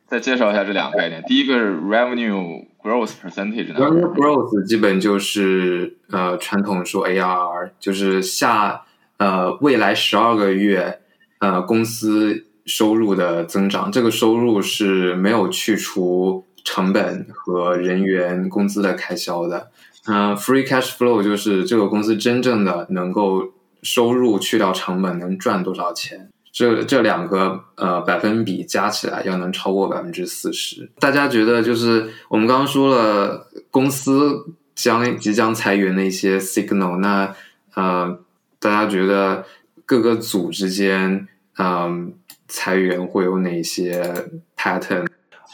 [0.08, 1.22] 再介绍一下这两个概念。
[1.26, 3.70] 第一个是 revenue growth percentage。
[3.74, 8.86] revenue growth 基本就是呃传统说 ARR，就是下
[9.18, 11.00] 呃未来十二个月
[11.38, 13.92] 呃公司收入的增长。
[13.92, 19.70] 这个收入是没有去除成本和人员工资的开销的。
[20.06, 23.52] 嗯，free cash flow 就是这个公司真正的能够。
[23.86, 26.30] 收入去掉成本能赚多少钱？
[26.50, 30.90] 这这两个呃百分比加起来要能超过百分之四十。
[30.98, 37.36] 大家觉得就是我们刚刚说了公司将即将裁员的一些 signal，那
[37.74, 38.18] 呃
[38.58, 39.44] 大家觉得
[39.84, 42.14] 各个组之间嗯
[42.48, 45.04] 裁员会有哪些 pattern？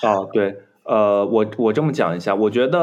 [0.03, 0.57] 啊，对，
[0.91, 2.79] 呃我我这么讲一下，我觉得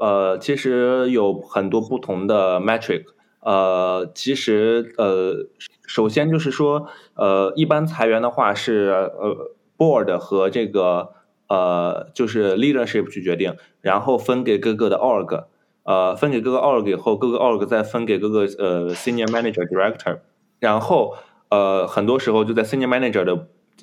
[0.00, 3.04] 呃其实有很多不同的 metric。
[3.44, 5.48] 呃，其实呃，
[5.86, 11.10] 首先就是说，呃，一般裁员的话是呃，board 和这个
[11.48, 15.46] 呃，就是 leadership 去决定，然后分给各个的 org，
[15.82, 20.18] 呃，分给各个 org 以后，各个 org 再分给各个呃 senior manager director，
[20.60, 21.16] 然后
[21.48, 23.34] 呃，很多时候就在 senior manager 的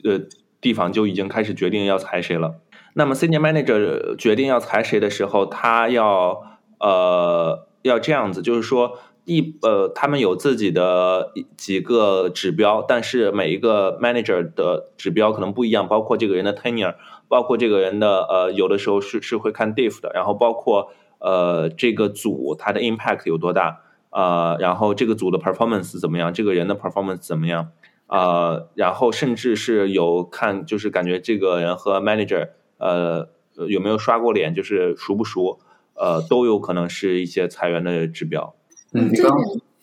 [0.06, 0.22] 呃
[0.62, 2.56] 地方就已经开始决定要裁谁了。
[2.94, 6.44] 那么 senior manager 决定要裁谁的时候，他要
[6.80, 8.98] 呃要这样子，就是说。
[9.26, 16.96] 一呃，他们有自己的几个指标，但是每一个 manager 的指标可能不一样，包括这个人的 tenure，
[17.28, 27.70] 包括这个人的呃，有的时候是是会看 diff 的，然后包括呃这个组它的 impact 有多大，呃，然后这个组的 performance 怎么样，这个人的 performance 怎么样，
[28.08, 32.50] 呃，然后甚至是有看，就是感觉这个人和 manager
[32.80, 33.30] 呃
[33.70, 35.60] 有没有刷过脸，就是熟不熟，
[35.94, 38.56] 呃，都有可能是一些裁员的指标。
[38.94, 39.34] 嗯，这点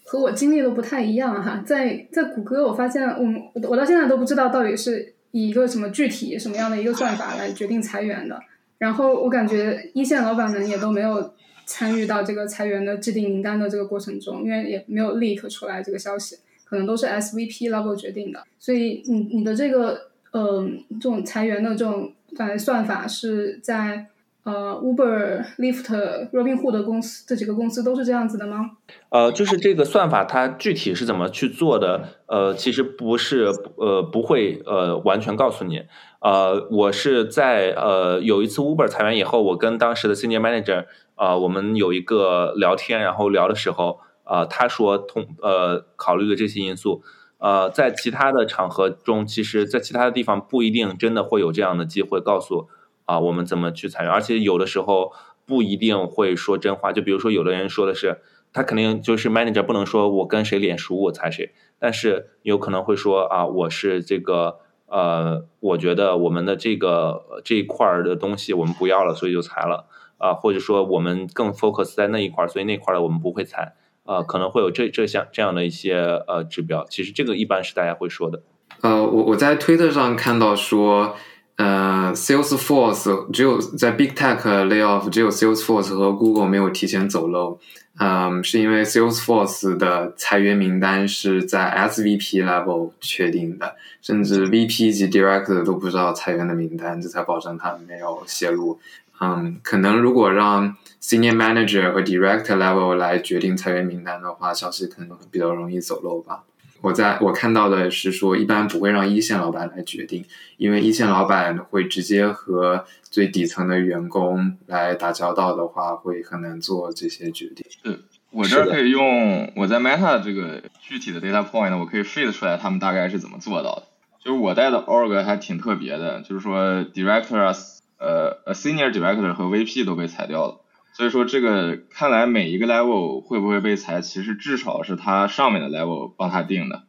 [0.04, 8.40] 和我经历的不太一样哈，在在谷歌，我发现我们我到现在都不知道到底是以一个什么具体什么样的一个算法来决定裁员的。
[8.78, 11.32] 然后我感觉一线老板们也都没有
[11.64, 18.44] 参与到这个裁员的制定名单的这个过程中，因为也没有 leak 出来这个消息，可能都是 SVP level 决定的。
[18.58, 24.08] 所以你你的这个嗯这种裁员的这种呃算法是在。
[24.46, 28.70] 呃，Uber、Lyft、Robinhood 公司这几个公司都是这样子的吗？
[29.08, 32.10] 呃，就是这个算法它具体是怎么去做的？
[32.26, 33.46] 呃，其实不是
[33.76, 35.82] 呃不会呃完全告诉你。
[36.20, 40.84] 呃，我是在呃有一次 Uber 裁员以后，我跟当时的 Senior Manager
[41.16, 47.02] 啊，我们有一个聊天，然后聊的时候啊，他说通呃考虑的这些因素。
[47.38, 52.68] 呃，在其他的场合中，其实在其他的地方不一定真的会有这样的机会告诉。
[53.04, 54.10] 啊，我们怎么去裁员？
[54.12, 55.12] 而且有的时候
[55.46, 56.90] 不一定会说真话。
[56.90, 58.18] 就比如说，有的人说的是，
[58.52, 69.86] 他肯定就是 manager 不能说我跟谁脸熟我裁谁，但是有可能会说啊，我是这个呃，我觉得我们的这个这一块儿的东西我们不要了，所以就裁了
[70.18, 76.86] 啊，或者说我们更 focus 在那一块儿，所以那块儿的我们不会裁啊，可能会有这这项这样的一些呃指标。
[76.88, 78.42] 其实这个一般是大家会说的。
[78.80, 81.16] 呃，我我在推特上看到说。
[81.58, 87.58] 呃，Salesforce 只有在 Big Tech layoff，只有 Salesforce 和 Google 没有提前走漏。
[87.98, 98.78] 嗯，是因为 Salesforce 的裁员名单是在 SVP level 确定的，甚至 VP 及 Director 都不知道裁员的名单，这才保证他没有泄露。
[99.20, 106.44] 嗯，可能如果让 Senior Manager 和 Director level 来决定裁员名单的话，消息可能比较容易走漏吧。
[106.82, 110.24] 我在我看到的是说，一般不会让一线老板来决定，
[110.58, 117.64] 因为一线老板会直接和最底层的员工来打交道的话，会很难做这些决定。
[117.82, 117.98] 对，
[118.30, 123.84] 我这儿可以用我在 Meta 这个具体的 data point，我可以 fit 出来他们大概是怎么做到的。
[124.22, 127.52] 就是我带的 org 还挺特别的，就是说 director
[127.98, 130.60] 呃，senior director 和 VP 都被裁掉了。
[130.92, 136.84] 所以说这个看来每一个 level 会不会被裁，其实至少是他上面的 level 帮他定的。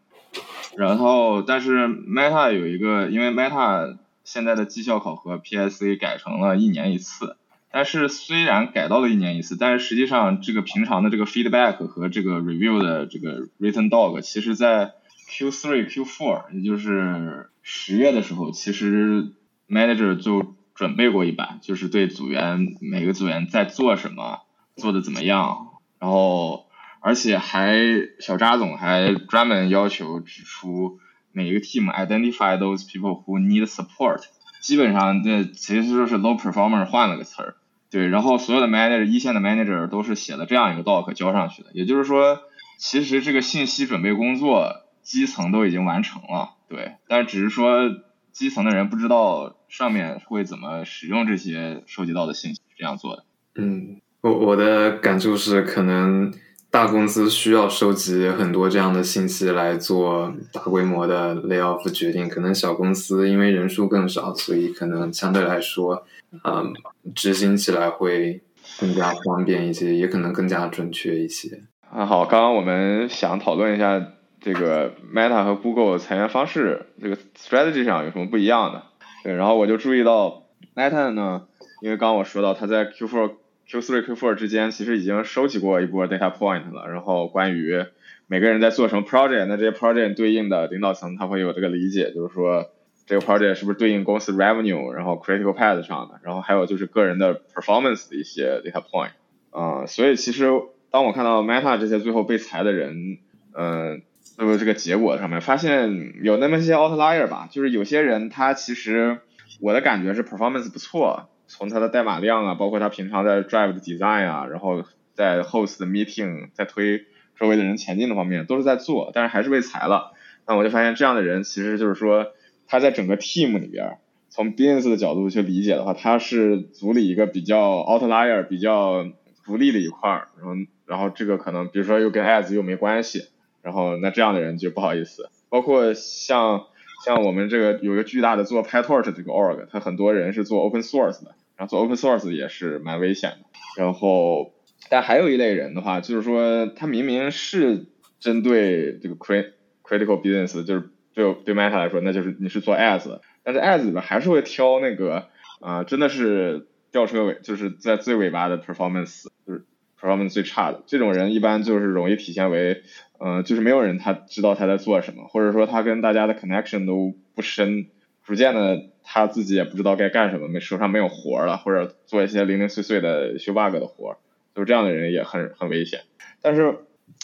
[0.78, 7.36] 然后，但是 Meta 有一个，因为 Meta 现在的绩效考核 PSC 改成了一年一次，
[7.72, 14.94] 但是虽然改到了一年一次，但是实际上这个平常的这个 feedback 和这个 review 的这个 written dog，其实在
[15.30, 19.32] Q3、Q4，也就是十月的时候，其实
[19.68, 24.44] manager 就准备过一版，就是对组员每个组员在做什么，
[24.76, 26.68] 做的怎么样，然后
[27.00, 27.76] 而且还
[28.20, 31.00] 小扎总还专门要求指出
[31.32, 34.22] 每一个 team identify those people who need support，
[34.62, 37.56] 基本上这其实就是 low performer 换了个词儿，
[37.90, 42.42] 对，然后所有的 manager 一线的 manager 都是写了这样一个 doc 交上去的，也就是说，
[42.78, 47.90] 其实这个信息准备工作基层都已经完成了，对，但只是说。
[48.34, 53.24] 基层的人不知道上面会怎么使用这些收集到的信息，这样做的。
[53.56, 56.34] 嗯，我我的感触是，可能
[56.70, 66.06] 大公司需要收集很多这样的信息来做大规模的 layoff 决定，可能小公司因为人数更少，所以可能相对来说，
[66.44, 66.74] 嗯，
[67.14, 68.42] 执行起来会
[68.80, 71.62] 更加方便一些，也可能更加准确一些。
[71.90, 74.14] 啊，好，刚刚我们想讨论一下。
[74.40, 78.84] 这个 Meta 和 Google 裁员方式，这个 strategy 上有什么不一样的？
[79.28, 81.48] 对，然后我就注意到 Meta 呢，
[81.82, 83.34] 因为刚刚我说到他在 Q4、
[83.70, 87.86] Q3、Q4 之间其实已经收集过一波 data point 了，然后关于
[88.28, 92.70] 每个人在做什么 project，那这些 project 对应的领导层他会有这个理解，就是说
[93.06, 99.12] 这个 project 是不是对应公司 revenue，然后 critical path 上的，然后还有就是个人的 performance 的一些 data point，
[99.52, 100.50] 啊，所以其实
[100.90, 103.18] 当我看到 Meta 这些最后被裁的人，
[103.54, 104.04] 嗯。
[104.40, 109.18] 那么这个结果上面发现有那么些 outlier 吧，就是有些人他其实
[109.60, 114.84] 我的感觉是 performance 不错，从他的代码量啊，包括他平常在 drive 的 design 啊，然后
[115.16, 120.14] 在 host 的 meeting，在推周围的人前进的方面都是在做，但是还是被裁了。
[120.46, 122.28] 那我就发现这样的人其实就是说
[122.68, 123.98] 他在整个 team 里边，
[124.30, 129.08] 从 business 的角度去理解的话，他是组里一个比较 outlier、比较
[129.44, 130.54] 独立的一块儿，然后
[130.86, 133.30] 然后这个可能比如说又跟 ads 又没关系。
[133.68, 136.68] 然后那这样的人就不好意思，包括像
[137.04, 143.38] 像我们这个有一个巨大的做 PyTorch 这个 org，它很多人是做 open source 的，然后做 open source 也是蛮危险的。
[143.76, 144.54] 然后
[144.90, 147.88] 但还有一类人的话，就是说他明明是
[148.22, 149.52] 针对这个 crit
[149.84, 155.28] critical business，就是就对 Meta 来说，那就是你是做 ads，但是 ads 里边还是会挑那个
[155.60, 159.66] 啊、真的是吊车尾，就是在最尾巴的 performance，就是
[160.00, 160.84] performance 最差的。
[160.86, 162.84] 这种人，一般就是容易体现为，
[163.20, 167.88] 嗯、就是没有人他知道他在做什么，或者说他跟大家的 connection 都不深，
[168.24, 174.18] 逐渐的他自己也不知道该干什么，没手上没有活了，或者做一些零零碎碎的修 bug 的活，
[174.54, 176.02] 就是这样的人也很很危险。
[176.42, 176.78] 但是，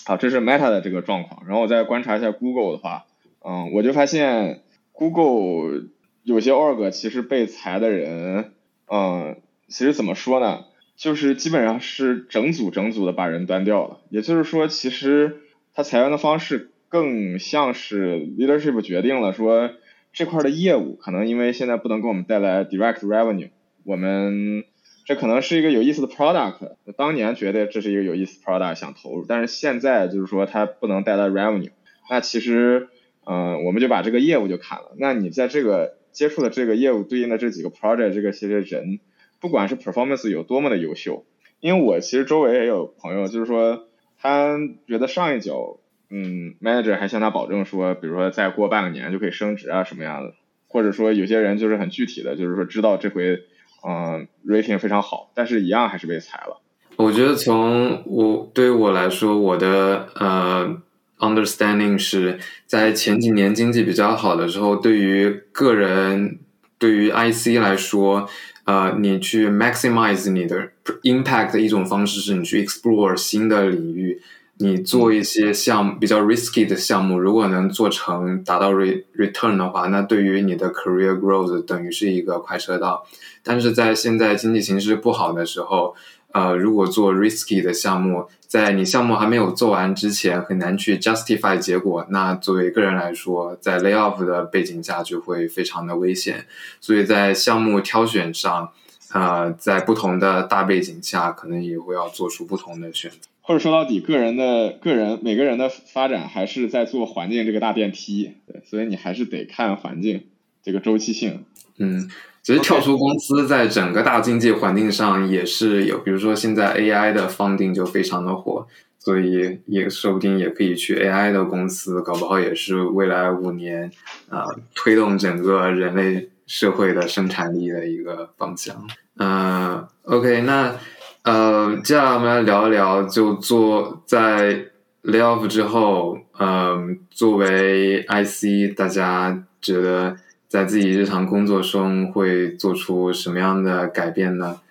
[0.06, 3.06] 好，这是 Meta 的这个状况，然后我再观察一下 Google 的话，
[3.46, 5.90] 嗯，我就发现 Google
[6.24, 8.54] 有些 org 其实被裁的人，
[8.88, 10.66] 嗯，其实怎么说呢？
[10.96, 15.42] 就是基本上是整组整组的把人端掉了，也就是说，其实
[15.74, 19.72] 他裁员的方式更像是 leadership 决定了说
[20.12, 23.50] 这块的业务可能因为现在不能给我们带来 direct revenue，
[23.84, 24.64] 我们
[25.06, 31.72] 这可能是一个有意思的 product，当年觉得这是一个有意思 product 想投入，但是现在就是说它不能带来 revenue，
[32.10, 32.90] 那其实
[33.26, 34.96] 嗯、我们就把这个业务就砍了。
[34.98, 39.00] 那你在这个接触的这个业务对应的这几个 project 这个其实人，
[39.40, 41.26] 不管是 performance 有多么的优秀，
[41.62, 43.88] 因为我其实周围也有朋友，就是说
[44.24, 44.58] 他
[44.88, 45.78] 觉得上一脚，
[46.10, 50.34] 嗯，manager 还向他保证说，比如说再过半个年就可以升职啊什么样的，
[50.68, 53.44] 或者说有些人就是很具体的，就是说知道这回，
[53.86, 56.62] 嗯，rating 非常好，但是一样还是被裁了。
[56.96, 60.78] 我觉得从我对于我来说，我的呃
[61.18, 66.40] understanding 是在前几年经济比较好的时候，对于个人，
[66.78, 68.30] 对于 IC 来说，
[68.66, 70.70] 呃，你去 maximize 你的
[71.04, 74.22] impact 的一种方式是你去 explore 新的领域，
[74.58, 83.06] 你做一些项比较 risky 的项目，如果能做成达到 re return 的话，那对于你的 career growth 等于是一个快车道。
[83.44, 85.96] 但是在现在经济形势不好的时候，
[86.34, 92.06] 呃，如果做 risky 的项目，在你项目还没有做完之前，很难去 justify 结果。
[92.10, 96.46] 那作为个人来说，在 layoff 的背景下就会非常的危险。
[96.82, 98.72] 所以在项目挑选上，
[99.14, 103.18] 呃，在不同的大背景下，可能也会要做出不同的选择。
[103.42, 110.24] 或者说到底，个人的个人每个人的发展还是在做环境这个大电梯，对，所以你还是得看环境
[110.64, 111.44] 这个周期性。
[111.78, 112.10] 嗯，
[112.44, 118.68] 其实跳出公司，在整个大经济环境上也是有，比如说现在 AI 的 funding 就非常的火，
[119.00, 123.90] 所以也说不定也可以去 AI 的公司，搞不好也是未来五年
[124.30, 128.76] 啊、呃推动整个人类社会的生产力的一个方向。
[129.18, 130.76] 呃，OK，那
[131.24, 134.66] 呃，接下来我们来聊一聊，就做在
[135.04, 140.18] layoff 之后，嗯、作为 IC，大家觉得
[140.54, 144.62] 在自己日常工作中会做出什么样的改变呢？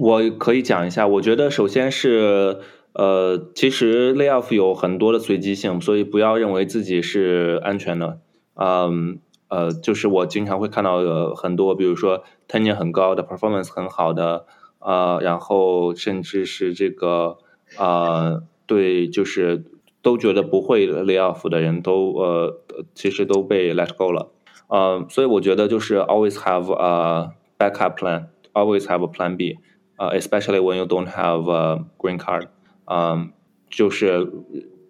[0.00, 2.56] 我可以讲一下，我觉得首先是
[2.94, 8.20] 呃，其实 layoff 有很多的随机性，所以不要认为自己是安全的。
[8.54, 9.18] 嗯
[9.48, 14.46] 呃，就是我经常会看到有很多，比如说 tenure 很高的，performance 很好的，
[14.78, 17.36] 呃，然后甚至是这个
[17.76, 19.62] 呃，对，就是
[20.00, 22.60] 都觉得不会 layoff 的人都呃，
[22.94, 24.30] 其实都被 let go 了。
[24.68, 29.56] 呃，所以我觉得就是 always have a backup plan，always have a plan B,
[29.96, 32.48] especially when you don't have a green card，
[32.84, 33.32] 嗯、
[33.70, 34.30] 就是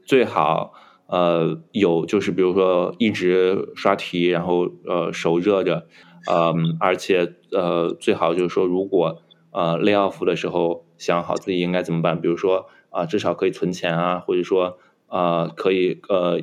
[0.04, 0.72] 最好
[1.06, 5.86] 呃有就是比如说一直刷题，然后呃手热着，
[6.30, 16.40] 嗯、而且呃最好就是说如果呃 lay off 的时候想好自己应该怎么办，比如说啊、至少可以存钱啊，或者说啊、可以呃呃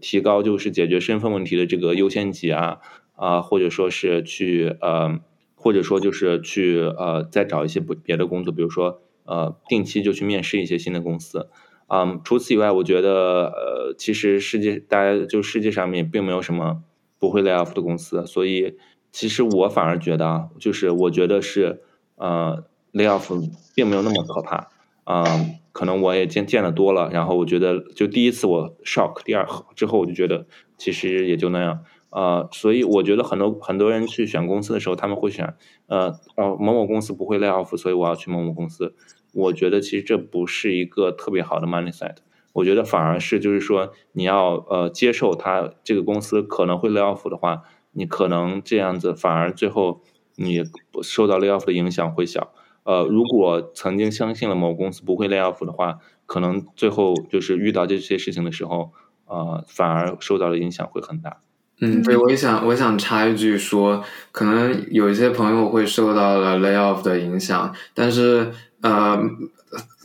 [0.00, 2.78] 提高就是解决身份问题的这个优先级啊
[3.14, 5.20] 啊、或者说是去呃。
[5.64, 11.48] 或者说就是去呃再找一些不别的工作，比如说呃定期就去面试一些新的公司。
[11.86, 16.82] 嗯，除此以外，我觉得呃其实世界大家就世界上面并没有什么
[17.20, 18.76] 不会 lay off 的公司，所以
[19.12, 21.80] 其实我反而觉得啊，就是我觉得是
[22.16, 23.32] 呃 lay off
[23.76, 24.68] 并没有那么可怕。
[25.04, 30.46] 嗯，可能我也见见的多了，然后我觉得就第一次我 shock，第二之后我就觉得
[30.78, 31.84] 其实也就那样。
[32.10, 35.54] 呃，所以我觉得很多很多人去选公司的时候，他们会选
[35.86, 38.94] 呃哦某某公司不会 lay off，所以我要去某某公司。
[39.32, 42.16] 我觉得其实这不是一个特别好的 mindset，
[42.52, 50.02] 我觉得反而是就是说你要呃接受他这个公司可能会 lay off 的话，你可能这样子反而最后
[50.36, 50.62] 你
[51.02, 52.52] 受到 lay off 的影响会小。
[52.84, 58.92] 呃，如果曾经相信了某公司不会 lay off 的话，可能最后就是遇到这些事情的时候，
[59.26, 61.38] 呃，反而受到的影响会很大。
[61.80, 68.52] 嗯，对，我也想，我想插一句说，可能有一些朋友会受到了 layoff 的影响，但是，
[68.82, 69.20] 呃，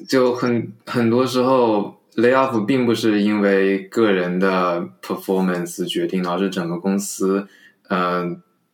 [0.07, 7.47] 就很很多时候 lay off 并不是因为个人的 performance 决定，而是整个公司，
[7.89, 8.25] 呃，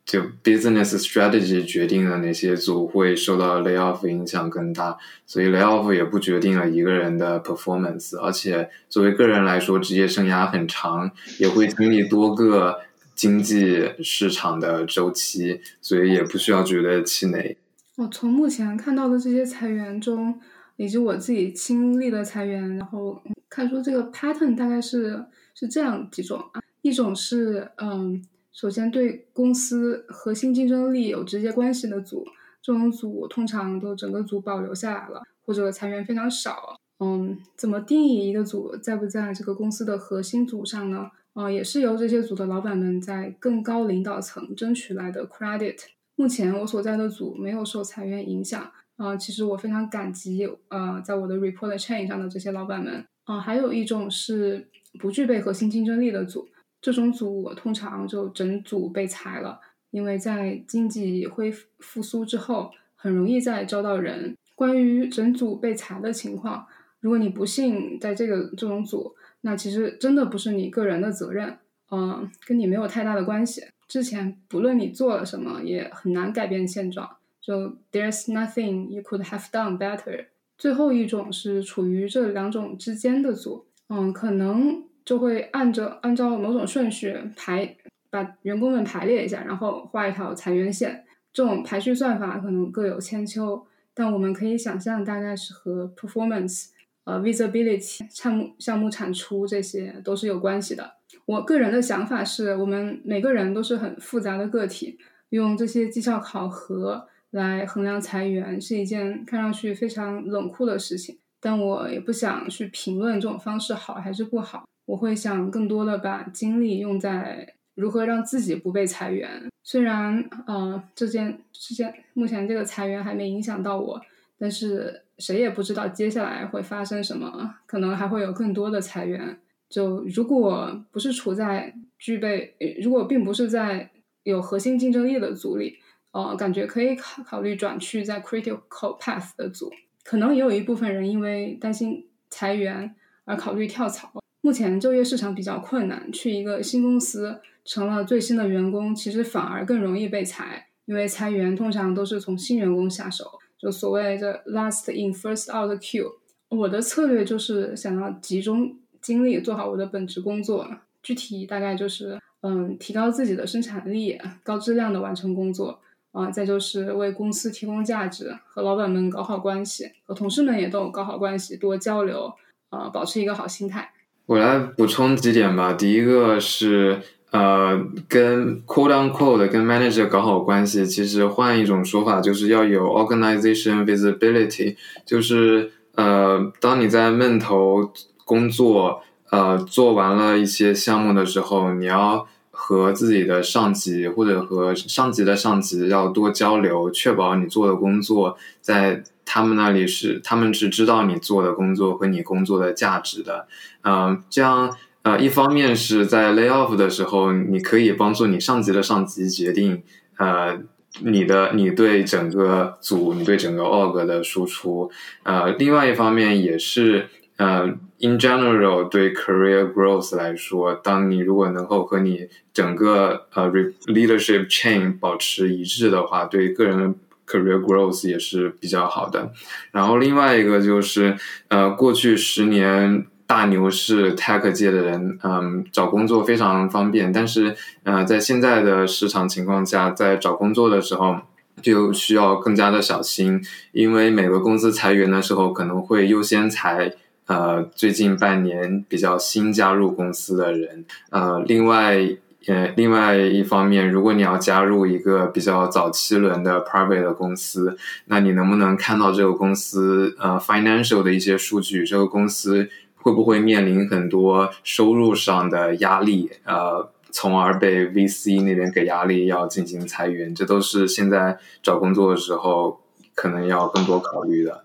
[0.06, 12.82] 就 business strategy 决定了哪些组会受到 lay off 影响更大，所以 lay off 也不决定了一个人的 performance，而且作为个人来说，职业生涯很长，也会经历多个
[13.16, 17.58] 经济市场的周期，所以也不需要觉得气馁。
[17.96, 20.40] 我从目前看到的这些裁员中，
[20.76, 25.24] 以及我自己亲历的裁员，然后看出这个 pattern 大概是
[25.54, 28.22] 是这样几种啊，一种是嗯，
[28.54, 32.26] 首先对公司核心竞争力有直接关系的组，
[32.62, 36.80] 这种组通常都整个组保留下来了，或者裁员非常少。
[37.00, 41.10] 嗯，怎么定义一个组在不在这个公司的核心组上呢？
[41.34, 45.78] 呃，也是由这些组的老板们在更高领导层争取来的 credit。
[46.16, 56.48] 目前我所在的组没有受裁员影响，啊，其实我非常感激，呃，在我的 report chain 上的这些老板们，啊，还有一种是不具备核心竞争力的组，
[56.84, 59.62] 这种组我通常就整组被裁了，
[59.92, 64.36] 因为在经济恢复苏之后，很容易再招到人。
[64.54, 66.68] 关于整组被裁的情况，
[67.00, 71.58] 如果你不幸在这个这种组，那其实真的不是你个人的责任，
[71.90, 73.64] 嗯，跟你没有太大的关系。
[73.88, 77.16] 之前不论你做了什么，也很难改变现状。
[77.40, 80.26] 就 There's nothing you could have done better。
[80.58, 87.76] 最后一种是处于这两种之间的组，嗯，可能就会按着按照某种顺序排，
[88.10, 91.06] 把员工们排列一下，然后画一条裁员线。
[91.34, 96.68] 这种排序算法可能各有千秋，但我们可以想象，大概是和 performance、
[97.06, 100.94] 呃 visibility、项目项目产出这些都是有关系的。
[101.26, 105.00] 我个人的想法是，我们每个人都是很复杂的个体，
[105.30, 111.18] 用这些绩效考核来衡量裁员是一件看上去非常冷酷的事情。
[111.40, 119.50] 但我也不想去评论这种方式好还是不好，我会想更多的把精力用在如何让自己不被裁员。
[119.64, 124.02] 虽然，呃，这件事件目前这个裁员还没影响到我，
[124.38, 129.40] 但是谁也不知道接下来会发生什么，可能还会有更多的裁员。
[129.70, 133.90] 就如果不是处在具备，如果并不是在
[134.24, 135.80] 有核心竞争力的组里，
[136.12, 139.72] 呃，感觉可以考考虑转去在 critical path 的组。
[140.04, 144.23] 可能也有一部分人因为担心裁员而考虑跳槽。
[144.44, 156.16] 目前就业市场比较困难，去一个新公司成了最新的员工，其实反而更容易被裁，因为裁员通常都是从新员工下手，就所谓的 last in first out queue。
[156.50, 158.78] 我的策略就是想要集中。
[159.02, 160.66] 精力做好我的本职工作，
[161.02, 165.82] 具体大概就是，嗯，提高自己的生产力，高质量的完成工作，
[166.14, 172.34] 啊，再就是为公司提供价值，和老板们搞好关系，和同事们也都搞好关系，多交流，
[172.70, 173.92] 啊，保持一个好心态。
[174.26, 175.74] 我来补充几点吧。
[175.74, 177.02] 第一个是，
[177.32, 187.92] 呃，跟 quote unquote 跟 manager 搞好关系，其实换一种说法，就是要有 organization visibility，就是，呃，当你在闷头。
[188.26, 189.02] 工作，
[189.32, 203.48] 呃，做完了一些项目的时候，你要和自己的上级或者和上级的上级要多交流，确保你做的工作在他们那里是他们是知道你做的工作和你工作的价值的。
[203.84, 209.84] 嗯，这样，呃，一方面是在 lay off 的时候，你可以帮助你上级的上级决定，
[210.18, 210.60] 呃，
[211.02, 214.92] 你的你对整个组、你对整个 org 的输出。
[215.24, 217.10] 呃，另外一方面也是。
[217.36, 217.66] 呃
[217.98, 223.52] ，in general，对 career growth 来说，当你如果能够和你整个呃
[223.88, 226.94] leadership chain 保持一致的话，对个人
[227.34, 229.32] career growth 也是比较好的。
[229.72, 231.18] 然后另外一个就是，
[231.48, 241.18] 呃，过去十年大牛市 tech 界的人，嗯，找工作非常方便，但是呃，在现在的市场情况下，在找工作的时候
[241.62, 246.94] 就需要更加的小心，因为每个公司裁员的时候可能会优先裁。
[247.26, 252.06] 呃，最近半年比较新加入公司的人，呃，另外，
[252.48, 261.86] 呃，另外一方面，如果你要加入一个比较早期轮的 private 的公司，那你能不能看到这个公司呃 financial 的一些数据？
[261.86, 266.30] 这个公司会不会面临很多收入上的压力？
[266.44, 270.34] 呃，从而被 VC 那边给压力，要进行裁员？
[270.36, 272.82] 这都是现在找工作的时候
[273.16, 274.64] 可能要更多考虑的。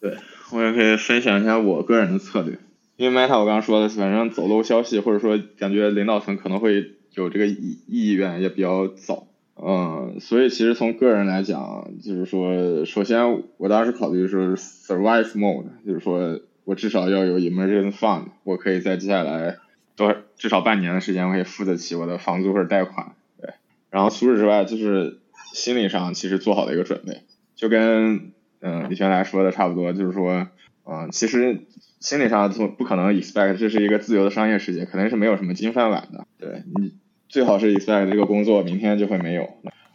[0.00, 0.16] 对。
[0.52, 2.56] 我也可以分享一下我个人的策略，
[2.96, 19.56] 因为 Meta 我刚刚说的，反正走漏消息或者说感觉领导层可能会有这个意意愿也比较早，嗯，所以其实从个人来讲，就是说，首先我当时考虑是 survive mode，就是说我至少要有 emergency fund，我可以在接下来
[19.96, 23.14] 多至少半年的时间，我可以付得起我的房租或者贷款。
[23.40, 23.54] 对，
[23.90, 25.20] 然后除此之外，就是
[25.54, 27.22] 心理上其实做好的一个准备，
[27.54, 30.48] 就跟嗯李轩来说的差不多，就是说，
[30.84, 31.60] 嗯，其实
[31.98, 36.26] 心理上不不可能 expect 这是一个自由的商业世界，肯定是没有什么金饭碗的。
[36.38, 36.92] 对你。
[37.28, 39.48] 最好是 expect 这个工作明天就会没有，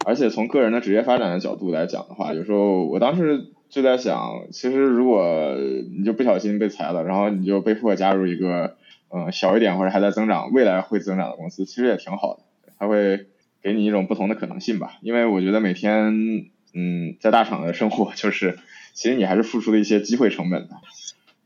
[0.04, 5.56] 而且从个人的职业发展的角度来讲的话，有时候我当时就在想，其实如果
[5.96, 8.76] 你就不小心被裁了，然后你就被迫加入一个
[9.10, 13.26] 嗯小一点或者还在增长、未来会增长的公司，其实也挺好的，它会
[13.62, 14.98] 给你一种不同的可能性吧。
[15.00, 18.58] 因为我觉得每天嗯在大厂的生活，就是
[18.92, 20.76] 其实你还是付出了一些机会成本的，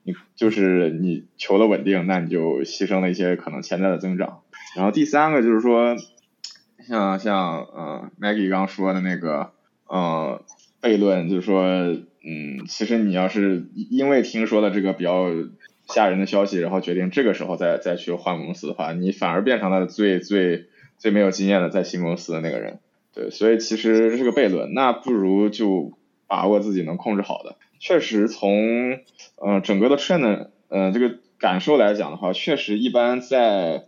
[0.02, 4.40] 你就是你求了稳定，那你就牺牲了一些可能潜在的增长。
[4.76, 5.96] 然后第三个就是说，
[6.86, 9.52] 像像呃，Maggie 刚说的那个
[9.86, 10.42] 呃
[10.82, 15.28] 悖论，就是说，嗯，其实你要是因为听说了这个比较
[15.88, 20.66] 吓人的消息，然后决定这个时候再再去换公司的话，你反而变成了最最
[20.98, 22.78] 最没有经验的在新公司的那个人。
[23.14, 25.94] 对，所以其实这是个悖论，那不如就
[26.26, 27.56] 把握自己能控制好的。
[27.78, 28.98] 确实从
[29.42, 33.86] 嗯整个的 trend 嗯这个感受来讲的话，确实一般在。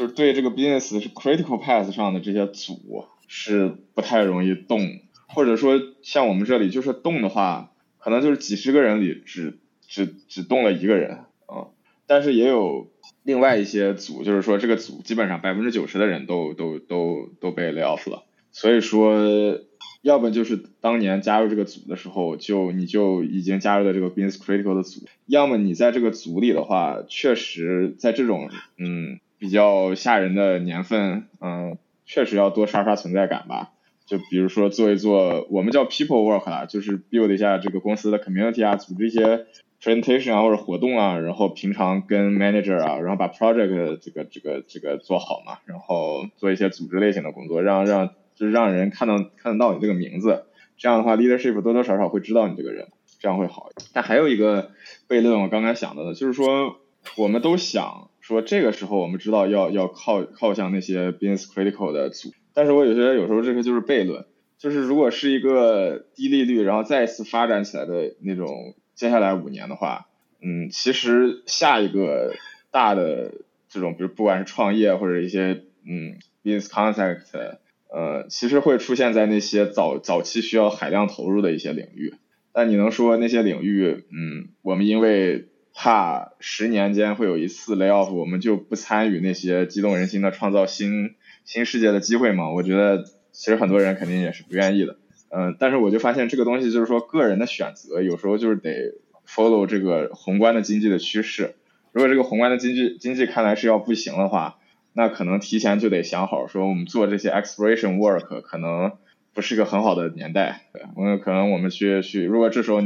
[0.00, 4.80] 就是对这个 business 是 critical path 上的这些组是不太容易动，
[5.28, 11.68] 或者说像我们这里就是动的话，可能就是几十个人里只只只动了一个人啊。
[12.06, 12.90] 但是也有
[13.24, 18.22] 另外一些组，就是说这个组基本上百分之九十的人都都都都被 lay off 了。
[18.52, 19.60] 所以说，
[20.00, 28.48] 要么就是当年加入这个组的时候就你就已经加入了这个 business critical 的组，要么你在这个组里的话，确实在这种
[28.78, 29.20] 嗯。
[29.40, 33.72] 比较吓人的年份，嗯，确实要多刷刷存在感吧。
[34.04, 39.46] 就比如说做一做，我们叫 people work 啦，就是 build 一下这个公司的 community 啊，组织一些
[39.80, 50.44] presentation 啊或者活动啊，然后平常跟 manager 啊，然后把 project 这个这个这个做好嘛，然后做一些组织类型的工作，让让就是让人看到看得到你这个名字，
[50.76, 52.88] 这样的话 leadership 多多少少会知道你这个人，
[53.18, 53.70] 这样会好。
[53.94, 54.72] 但还有一个
[55.08, 56.76] 悖论，我刚才想到的，就是说
[57.16, 58.09] 我们都想。
[58.30, 64.24] 说这个时候我们知道要要靠靠向那些 business critical 的组，但是我有些有时候这个就是悖论，
[64.56, 70.06] 就是如果是一个低利率然后再次发展起来的那种接下来五年的话，
[70.40, 72.34] 嗯，其实下一个
[72.70, 73.32] 大的
[73.68, 77.56] 这种比如不管是创业或者一些嗯 business concept，
[77.92, 82.14] 呃，其实会出现在那些早早期需要海量投入的一些领域，
[82.52, 85.46] 但你能说那些领域，嗯，我们因为
[85.82, 91.14] 怕十年间会有一次 lay off，我们就不参与那些激动人心的创造新
[91.46, 92.50] 新世界的机会吗？
[92.50, 93.02] 我觉得
[93.32, 94.98] 其实很多人肯定也是不愿意的。
[95.30, 98.92] 嗯，但是我就发现这个东西就是说个人的选择，有时候就是得
[99.26, 101.54] follow 这个宏观的经济的趋势。
[101.92, 104.58] 如果这个宏观的经济经济看来是要不行的话，
[104.92, 108.92] 那可能提前就得想好，说我们做这些 exploration work 可能
[109.32, 110.66] 不是个很好的年代。
[110.74, 112.82] 对，我们可能我们去去，如果这时候。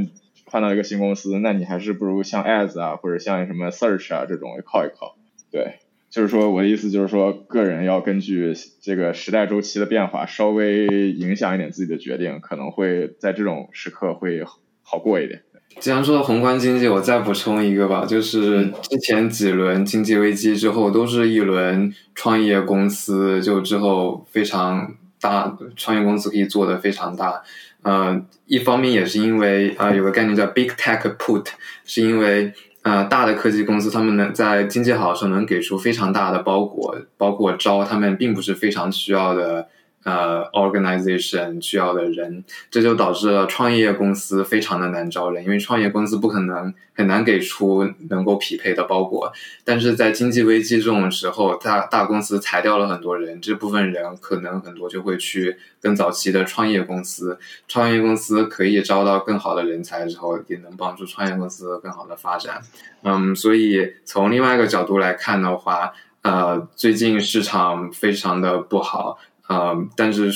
[0.54, 5.16] 换到一个新公司，那你还是不如像 Ads 啊，或者像什么 Search 啊这种靠一靠。
[5.50, 14.44] 对，就是说我的意思就是说，个人要根据这个时代周期的变化，稍微影响一点自己的决定，可能会在这种时刻会
[14.84, 15.42] 好过一点。
[15.80, 27.42] 既然说到宏观经济，我再补充一个吧，就是之前几轮经济危机之后，都是一轮创业公司就之后非常大，创业公司可以做的非常大。
[27.84, 31.46] 呃，一方面也是因为啊，有个概念叫 Big Tech Put，
[31.84, 39.68] 是因为呃，大的科技公司他们能在经济好的时候能给出非常大的包裹，包括招他们并不是非常需要的。
[40.04, 49.32] 呃，organization 需要的人，这就导致了创业公司非常的难招人，因为创业公司不可能很难给出能够匹配的包裹。
[49.64, 62.60] 但是在经济危机这种时候，大大公司裁掉了很多人，这部分人可能很多就会去更早期的创业公司，创业公司可以招到更好的人才之后，也能帮助创业公司更好的发展。
[63.04, 69.18] 嗯，所以从另外一个角度来看的话，呃，最近市场非常的不好。
[69.46, 70.30] 啊，但是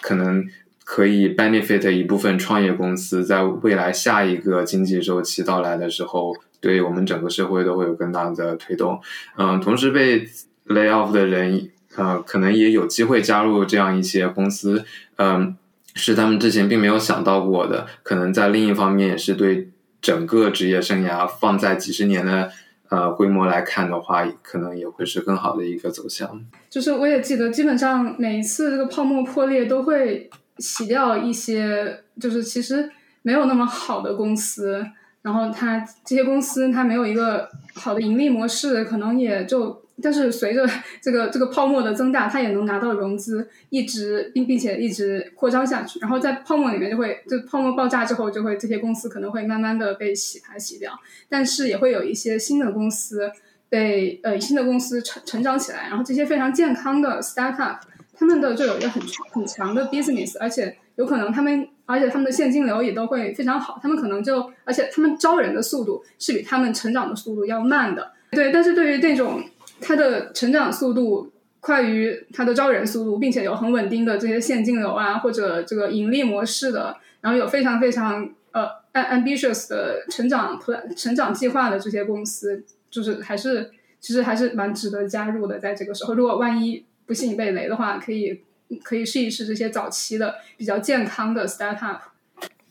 [0.00, 0.44] 可能
[0.84, 9.00] 可以 benefit 一部分创业公司，在未来下一个经济周期到来的时候，对我们整个社会都会有更大的推动。
[9.36, 10.26] 嗯，同时被
[10.66, 14.84] lay off 的人，呃，可能也有机会加入这样一些公司，
[15.16, 15.56] 嗯，
[15.94, 17.86] 是他们之前并没有想到过的。
[18.02, 22.50] 可能在另一方面，也是对整个职业生涯放在几十年的。
[22.92, 26.44] 呃规模来看的话，可能也会是更好的一个走向。
[26.68, 32.90] 就是我也记得，基本上每一次这个泡沫破裂都会洗掉一些，就是其实
[33.22, 34.86] 没有那么好的公司，
[35.22, 39.81] 然后它这些公司它没有一个好的盈利模式，可能也就。
[40.02, 40.68] 但是随着
[41.00, 45.98] 这个这个泡沫的增大，它也能拿到融资，一直并并且一直扩张下去。
[46.00, 50.92] 然后在泡沫里面就会，就泡沫爆炸之后，就会这些公司可能会慢慢的被洗牌洗掉。
[51.28, 53.30] 但是也会有一些新的公司
[53.68, 55.88] 被呃新的公司成成长起来。
[55.88, 57.78] 然后这些非常健康的 startup，
[58.14, 63.78] 他们的就有一个很很强的 business，而且有可能他们而且他们的现金流也都会非常好。
[63.82, 68.12] 他们可能就而且他们招人的速度是比他们成长的速度要慢的。
[68.30, 69.42] 对，但是对于那种
[69.82, 83.70] 它的成长速度快于它的招人速度，并且有很稳定的这些现金流啊，或者这个盈利模式的，然后有非常非常呃 ambitious 的成长 plan 成长计划的这些公司，就是还是
[84.00, 85.58] 其实还是蛮值得加入的。
[85.58, 88.40] 在这个时候，如果万一不幸被雷的话，可以
[88.82, 91.98] 可以试一试这些早期的比较健康的 startup。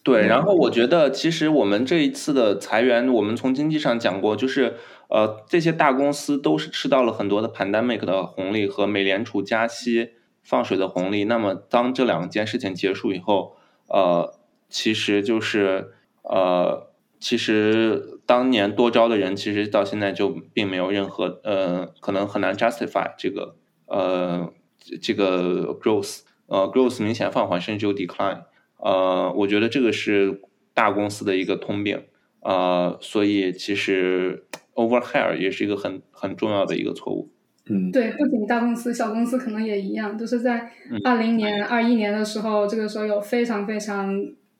[0.04, 4.76] 对，然后我觉得其实我们这一次的裁员，我们从经济上讲过，就是。
[5.14, 11.26] 呃，这些大公司都是吃到了很多的 pandemic 的红利和美联储加息放水的红利。
[11.26, 14.34] 那么，当这两件事情结束以后，呃，
[14.70, 15.91] 其实就是
[16.22, 16.88] 呃，
[17.20, 23.56] 其实当年多招的人，其实到现在就并没有任何呃，可能很难 justify 这个
[23.88, 24.54] 呃
[25.02, 28.43] 这个 growth，呃，growth 明显放缓，甚至有 decline。
[28.82, 30.41] 呃，我觉得这个是
[30.73, 32.03] 大公司的一个通病。
[32.41, 34.45] 呃，所以其实。
[34.73, 37.29] Overhire 也是一个很很重要的一个错误。
[37.65, 40.71] 嗯，对，不仅大公司，小公司可能也一样，就是在
[41.03, 44.09] 二零年、二一年的时候，这个时候有非常非常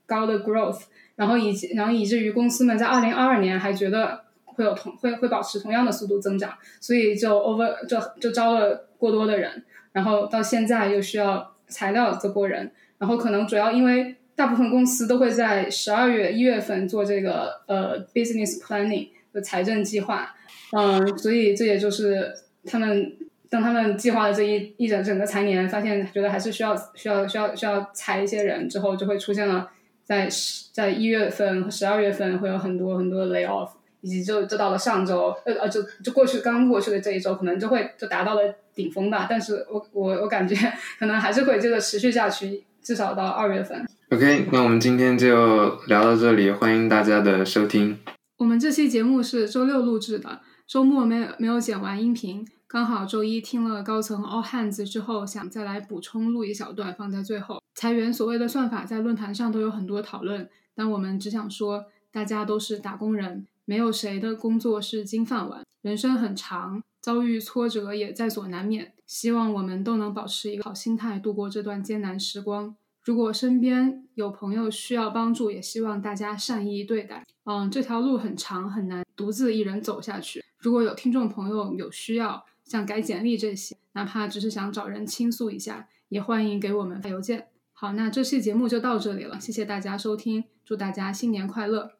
[0.06, 0.82] 高的 growth，
[1.16, 9.64] 然后以及然后以至于公司们在二零二二年还觉得会有同会会保持同样的速度增长，所以就 over 就就招了过多的人，
[9.94, 12.70] 然后到现在又需要裁掉这波人，
[13.02, 19.10] 然后可能主要因为大部分公司都会在十二月一月份做这个呃 business planning。
[19.34, 20.36] 的财政计划，
[20.74, 22.34] 嗯，所以这也就是
[22.66, 23.16] 他们
[23.50, 29.70] 当他们计划了这一一整整个财年，发现觉得还是需要需要需要需要裁一些人之后，就会出现了
[30.04, 33.70] 在十在一月份和十二月份会有很多很多的 lay off，
[34.02, 38.42] 以及就就到了上周，呃呃，就就过去刚过去的这一周，可能就会就达到了
[38.76, 39.28] 顶峰吧。
[39.30, 40.56] 但是我我我感觉
[41.00, 43.86] 可能还是会这个持续下去，至少到二月份。
[44.10, 47.98] OK，那我们今天就聊到这里，欢迎大家的收听。
[48.38, 57.62] 我们这期节目是周六录制的，周末没有没有剪完音频，刚好周一听了高层 all hands 之后，想再来补充录一小段放在最后。
[57.76, 68.92] 裁员所谓的算法在论坛上都有很多讨论，但我们只想说，大家都是打工人，没有谁的工作是金饭碗，人生很长，遭遇挫折也在所难免。
[69.12, 72.74] 希望我们都能保持一个好心态，度过这段艰难时光。
[73.04, 77.26] 如果身边有朋友需要帮助，也希望大家善意对待。
[77.44, 80.42] 嗯，这条路很长，很难独自一人走下去。
[80.60, 87.50] 如果有听众朋友有需要，像改简历这些，哪怕只是想找人倾诉一下，也欢迎给我们发邮件。
[87.74, 91.92] 好，那这期节目就到这里了，谢谢大家收听，祝大家新年快乐。